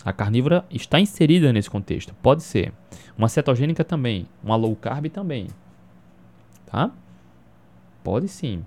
[0.03, 2.13] A carnívora está inserida nesse contexto.
[2.21, 2.73] Pode ser.
[3.17, 4.27] Uma cetogênica também.
[4.43, 5.47] Uma low carb também.
[6.65, 6.91] Tá?
[8.03, 8.65] Pode sim.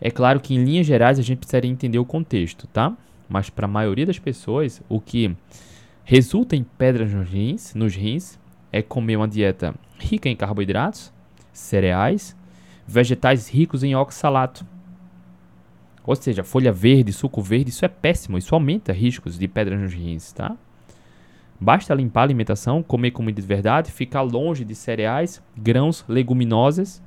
[0.00, 2.96] É claro que em linhas gerais a gente precisaria entender o contexto, tá?
[3.28, 5.36] Mas para a maioria das pessoas, o que
[6.10, 8.36] resulta em pedras nos rins, nos rins
[8.72, 11.12] é comer uma dieta rica em carboidratos,
[11.52, 12.36] cereais,
[12.84, 14.66] vegetais ricos em oxalato,
[16.04, 19.94] ou seja, folha verde, suco verde, isso é péssimo, isso aumenta riscos de pedras nos
[19.94, 20.56] rins, tá?
[21.60, 27.00] Basta limpar a alimentação, comer comida de verdade, ficar longe de cereais, grãos, leguminosas.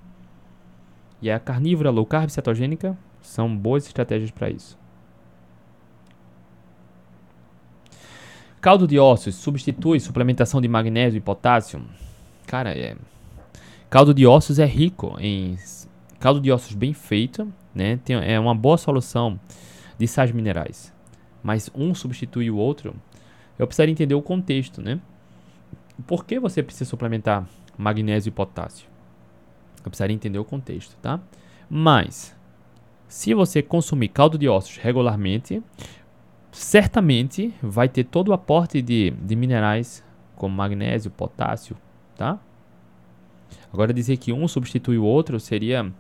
[1.21, 4.81] E a carnívora, low carb, cetogênica são boas estratégias para isso.
[8.63, 11.81] Caldo de ossos substitui suplementação de magnésio e potássio?
[12.47, 12.95] Cara, é.
[13.89, 15.57] Caldo de ossos é rico em
[16.17, 17.99] caldo de ossos bem feito, né?
[18.05, 19.37] Tem, é uma boa solução
[19.97, 20.93] de sais minerais.
[21.43, 22.95] Mas um substitui o outro.
[23.59, 24.97] Eu precisaria entender o contexto, né?
[26.07, 27.45] Por que você precisa suplementar
[27.77, 28.87] magnésio e potássio?
[29.79, 31.19] Eu precisaria entender o contexto, tá?
[31.69, 32.33] Mas,
[33.09, 35.61] se você consumir caldo de ossos regularmente,
[36.53, 40.03] certamente vai ter todo o aporte de, de minerais
[40.35, 41.75] como magnésio, potássio,
[42.15, 42.39] tá?
[43.71, 45.91] Agora dizer que um substitui o outro seria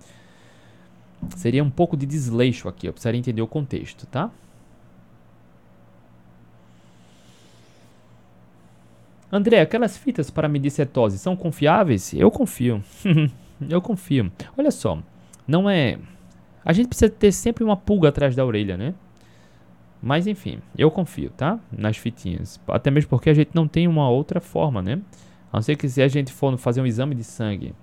[1.35, 2.87] seria um pouco de desleixo aqui.
[2.87, 4.29] Eu precisaria entender o contexto, tá?
[9.31, 12.13] André, aquelas fitas para medir cetose são confiáveis?
[12.13, 12.83] Eu confio.
[13.67, 14.31] eu confio.
[14.55, 15.01] Olha só,
[15.47, 15.97] não é.
[16.63, 18.93] A gente precisa ter sempre uma pulga atrás da orelha, né?
[20.05, 21.57] Mas enfim, eu confio, tá?
[21.71, 22.59] Nas fitinhas.
[22.67, 24.99] Até mesmo porque a gente não tem uma outra forma, né?
[25.49, 27.73] A não ser que se a gente for fazer um exame de sangue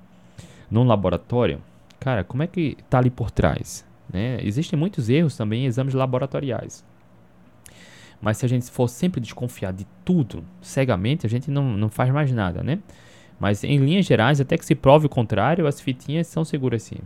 [0.71, 1.63] num laboratório,
[1.99, 3.87] cara, como é que tá ali por trás?
[4.13, 4.39] Né?
[4.43, 6.85] Existem muitos erros também em exames laboratoriais.
[8.21, 12.11] Mas se a gente for sempre desconfiar de tudo cegamente, a gente não, não faz
[12.13, 12.81] mais nada, né?
[13.39, 16.99] Mas em linhas gerais, até que se prove o contrário, as fitinhas são seguras sim.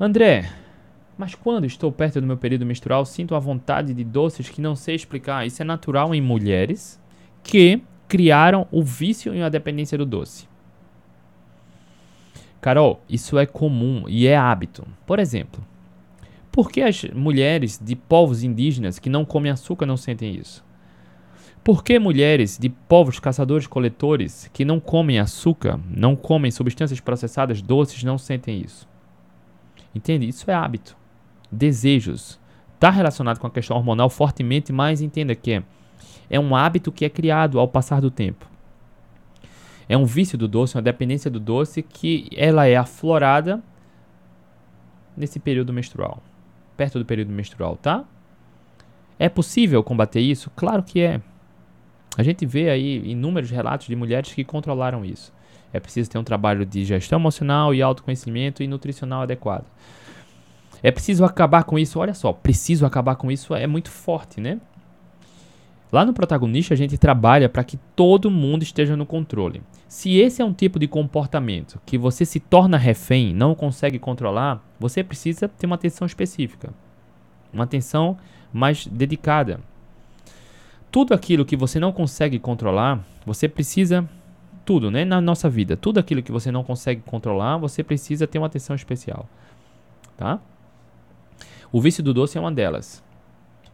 [0.00, 0.48] André,
[1.16, 4.76] mas quando estou perto do meu período menstrual, sinto a vontade de doces que não
[4.76, 5.44] sei explicar.
[5.44, 7.00] Isso é natural em mulheres
[7.42, 10.48] que criaram o vício e a dependência do doce.
[12.60, 14.86] Carol, isso é comum e é hábito.
[15.04, 15.64] Por exemplo,
[16.52, 20.64] por que as mulheres de povos indígenas que não comem açúcar não sentem isso?
[21.64, 28.04] Por que mulheres de povos caçadores-coletores que não comem açúcar, não comem substâncias processadas doces,
[28.04, 28.87] não sentem isso?
[29.94, 30.28] Entende?
[30.28, 30.96] Isso é hábito.
[31.50, 32.38] Desejos.
[32.74, 35.62] Está relacionado com a questão hormonal fortemente, mas entenda que é,
[36.30, 38.46] é um hábito que é criado ao passar do tempo.
[39.88, 43.62] É um vício do doce, uma dependência do doce que ela é aflorada
[45.16, 46.22] nesse período menstrual.
[46.76, 48.04] Perto do período menstrual, tá?
[49.18, 50.50] É possível combater isso?
[50.54, 51.20] Claro que é.
[52.16, 55.32] A gente vê aí inúmeros relatos de mulheres que controlaram isso.
[55.72, 59.66] É preciso ter um trabalho de gestão emocional e autoconhecimento e nutricional adequado.
[60.82, 61.98] É preciso acabar com isso.
[61.98, 64.60] Olha só, preciso acabar com isso é muito forte, né?
[65.90, 69.62] Lá no protagonista a gente trabalha para que todo mundo esteja no controle.
[69.88, 74.62] Se esse é um tipo de comportamento que você se torna refém, não consegue controlar,
[74.78, 76.74] você precisa ter uma atenção específica,
[77.50, 78.18] uma atenção
[78.52, 79.60] mais dedicada.
[80.90, 84.06] Tudo aquilo que você não consegue controlar, você precisa
[84.68, 88.36] tudo, né, na nossa vida, tudo aquilo que você não consegue controlar, você precisa ter
[88.36, 89.26] uma atenção especial,
[90.14, 90.38] tá?
[91.72, 93.02] O vício do doce é uma delas.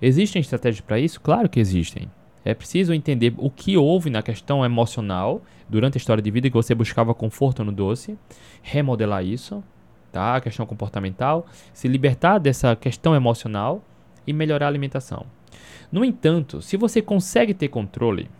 [0.01, 1.21] Existem estratégias para isso?
[1.21, 2.09] Claro que existem.
[2.45, 6.55] É preciso entender o que houve na questão emocional durante a história de vida que
[6.55, 8.17] você buscava conforto no doce,
[8.63, 9.65] remodelar isso,
[10.13, 10.37] tá?
[10.37, 13.83] A questão comportamental, se libertar dessa questão emocional
[14.25, 15.27] e melhorar a alimentação.
[15.91, 18.31] No entanto, se você consegue ter controle,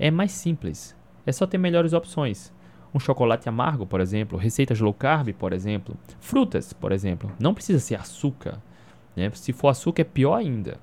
[0.00, 0.96] é mais simples
[1.26, 2.52] é só ter melhores opções.
[2.94, 7.30] Um chocolate amargo, por exemplo, receitas low carb, por exemplo, frutas, por exemplo.
[7.40, 8.62] Não precisa ser açúcar.
[9.16, 9.30] Né?
[9.34, 10.78] Se for açúcar, é pior ainda.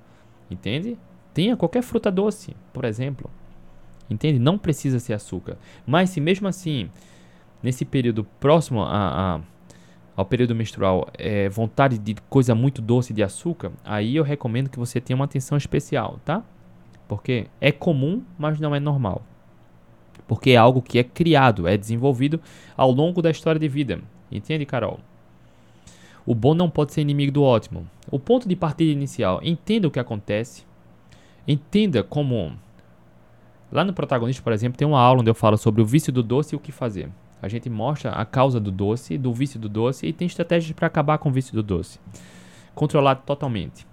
[0.49, 0.97] Entende?
[1.33, 3.29] Tenha qualquer fruta doce, por exemplo.
[4.09, 4.39] Entende?
[4.39, 5.57] Não precisa ser açúcar.
[5.87, 6.89] Mas se mesmo assim,
[7.63, 9.41] nesse período próximo a, a,
[10.13, 14.77] ao período menstrual, é vontade de coisa muito doce de açúcar, aí eu recomendo que
[14.77, 16.43] você tenha uma atenção especial, tá?
[17.07, 19.23] Porque é comum, mas não é normal
[20.31, 22.39] porque é algo que é criado, é desenvolvido
[22.77, 23.99] ao longo da história de vida.
[24.31, 24.97] Entende, Carol?
[26.25, 27.85] O bom não pode ser inimigo do ótimo.
[28.09, 30.63] O ponto de partida inicial, entenda o que acontece,
[31.45, 32.53] entenda como.
[33.69, 36.23] Lá no protagonista, por exemplo, tem uma aula onde eu falo sobre o vício do
[36.23, 37.09] doce e o que fazer.
[37.41, 40.87] A gente mostra a causa do doce, do vício do doce e tem estratégias para
[40.87, 41.99] acabar com o vício do doce.
[42.73, 43.85] Controlado totalmente.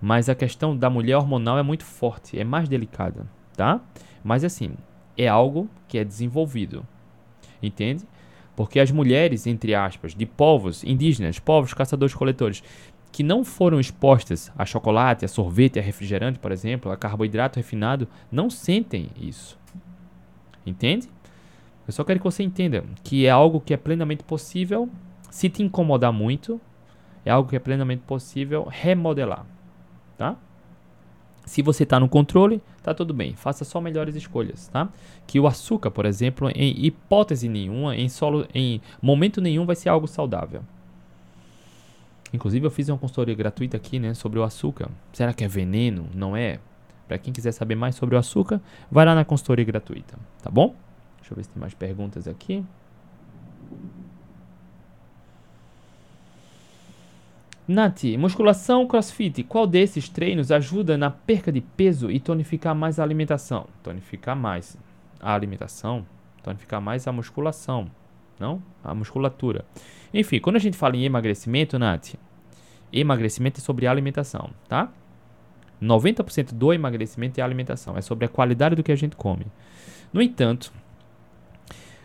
[0.00, 3.80] Mas a questão da mulher hormonal é muito forte, é mais delicada, tá?
[4.22, 4.76] Mas assim,
[5.16, 6.86] é algo que é desenvolvido.
[7.62, 8.04] Entende?
[8.56, 12.62] Porque as mulheres, entre aspas, de povos indígenas, povos caçadores-coletores,
[13.10, 18.08] que não foram expostas a chocolate, a sorvete, a refrigerante, por exemplo, a carboidrato refinado,
[18.30, 19.58] não sentem isso.
[20.66, 21.08] Entende?
[21.86, 24.88] Eu só quero que você entenda que é algo que é plenamente possível,
[25.30, 26.60] se te incomodar muito,
[27.24, 29.46] é algo que é plenamente possível remodelar,
[30.16, 30.36] tá?
[31.44, 33.34] Se você está no controle, tá tudo bem.
[33.34, 34.88] Faça só melhores escolhas, tá?
[35.26, 39.88] Que o açúcar, por exemplo, em hipótese nenhuma, em solo, em momento nenhum vai ser
[39.88, 40.62] algo saudável.
[42.32, 44.90] Inclusive eu fiz uma consultoria gratuita aqui, né, sobre o açúcar.
[45.12, 46.08] Será que é veneno?
[46.14, 46.58] Não é?
[47.06, 50.74] Para quem quiser saber mais sobre o açúcar, vai lá na consultoria gratuita, tá bom?
[51.18, 52.64] Deixa eu ver se tem mais perguntas aqui.
[57.66, 63.02] Nath, musculação crossfit, qual desses treinos ajuda na perca de peso e tonificar mais a
[63.02, 63.66] alimentação?
[63.82, 64.76] Tonificar mais
[65.18, 66.04] a alimentação,
[66.42, 67.90] tonificar mais a musculação,
[68.38, 68.62] não?
[68.82, 69.64] A musculatura.
[70.12, 72.16] Enfim, quando a gente fala em emagrecimento, Nath,
[72.92, 74.92] emagrecimento é sobre alimentação, tá?
[75.82, 79.46] 90% do emagrecimento é alimentação, é sobre a qualidade do que a gente come.
[80.12, 80.70] No entanto,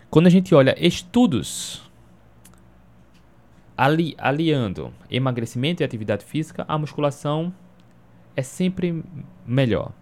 [0.10, 1.89] quando a gente olha estudos
[3.80, 7.53] ali, aliando emagrecimento e atividade física, a musculação
[8.36, 9.01] é sempre
[9.47, 9.93] melhor.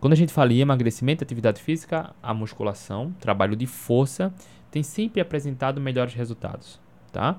[0.00, 4.34] Quando a gente fala em emagrecimento e atividade física, a musculação, trabalho de força,
[4.72, 6.80] tem sempre apresentado melhores resultados,
[7.12, 7.38] tá?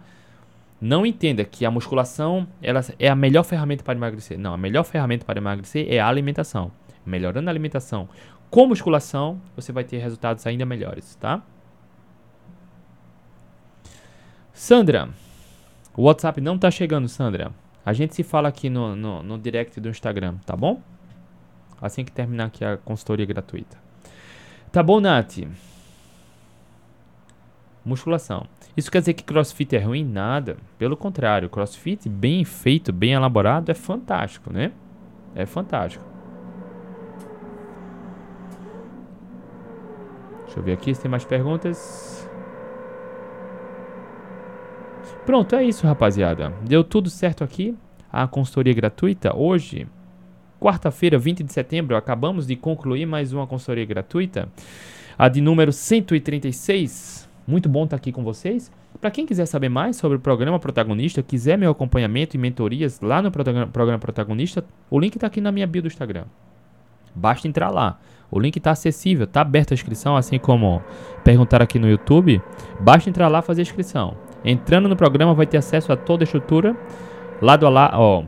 [0.79, 4.39] Não entenda que a musculação ela é a melhor ferramenta para emagrecer.
[4.39, 6.71] Não, a melhor ferramenta para emagrecer é a alimentação.
[7.05, 8.07] Melhorando a alimentação
[8.49, 11.43] com musculação, você vai ter resultados ainda melhores, tá?
[14.53, 15.09] Sandra,
[15.95, 17.51] o WhatsApp não tá chegando, Sandra.
[17.85, 20.81] A gente se fala aqui no, no, no direct do Instagram, tá bom?
[21.81, 23.77] Assim que terminar aqui a consultoria gratuita.
[24.71, 25.39] Tá bom, Nath?
[27.83, 28.45] Musculação.
[28.77, 30.05] Isso quer dizer que crossfit é ruim?
[30.05, 30.57] Nada.
[30.77, 34.71] Pelo contrário, crossfit bem feito, bem elaborado é fantástico, né?
[35.33, 36.05] É fantástico.
[40.45, 42.29] Deixa eu ver aqui se tem mais perguntas.
[45.25, 46.51] Pronto, é isso, rapaziada.
[46.65, 47.75] Deu tudo certo aqui.
[48.11, 49.87] A consultoria gratuita hoje,
[50.59, 54.49] quarta-feira, 20 de setembro, acabamos de concluir mais uma consultoria gratuita,
[55.17, 57.29] a de número 136.
[57.47, 58.71] Muito bom estar aqui com vocês.
[58.99, 63.21] Para quem quiser saber mais sobre o programa Protagonista, quiser meu acompanhamento e mentorias lá
[63.21, 66.25] no programa Protagonista, o link está aqui na minha bio do Instagram.
[67.15, 67.99] Basta entrar lá.
[68.29, 70.81] O link está acessível, está aberta a inscrição, assim como
[71.23, 72.41] perguntaram aqui no YouTube.
[72.79, 74.17] Basta entrar lá e fazer a inscrição.
[74.43, 76.75] Entrando no programa vai ter acesso a toda a estrutura,
[77.41, 78.23] lado a lado, ó,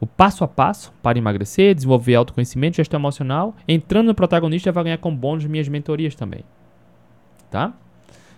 [0.00, 3.54] o passo a passo para emagrecer, desenvolver autoconhecimento, gestão emocional.
[3.68, 6.44] Entrando no protagonista vai ganhar com bônus minhas mentorias também,
[7.50, 7.72] tá?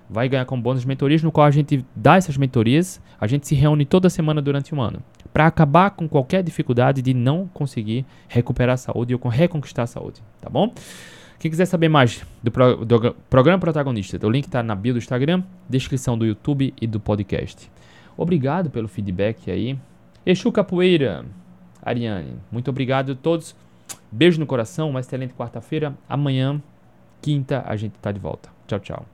[0.08, 3.54] Vai ganhar com bônus mentorias no qual a gente dá essas mentorias, a gente se
[3.54, 5.02] reúne toda semana durante um ano
[5.32, 10.22] para acabar com qualquer dificuldade de não conseguir recuperar a saúde ou reconquistar a saúde,
[10.40, 10.72] tá bom?
[11.38, 14.98] Quem quiser saber mais do, pro, do programa protagonista, o link está na bio do
[14.98, 17.70] Instagram, descrição do YouTube e do podcast.
[18.16, 19.78] Obrigado pelo feedback aí.
[20.24, 21.24] Exu Capoeira,
[21.82, 23.54] Ariane, muito obrigado a todos.
[24.10, 25.94] Beijo no coração, uma excelente quarta-feira.
[26.08, 26.62] Amanhã,
[27.20, 28.48] quinta, a gente está de volta.
[28.66, 29.06] Tchau, tchau.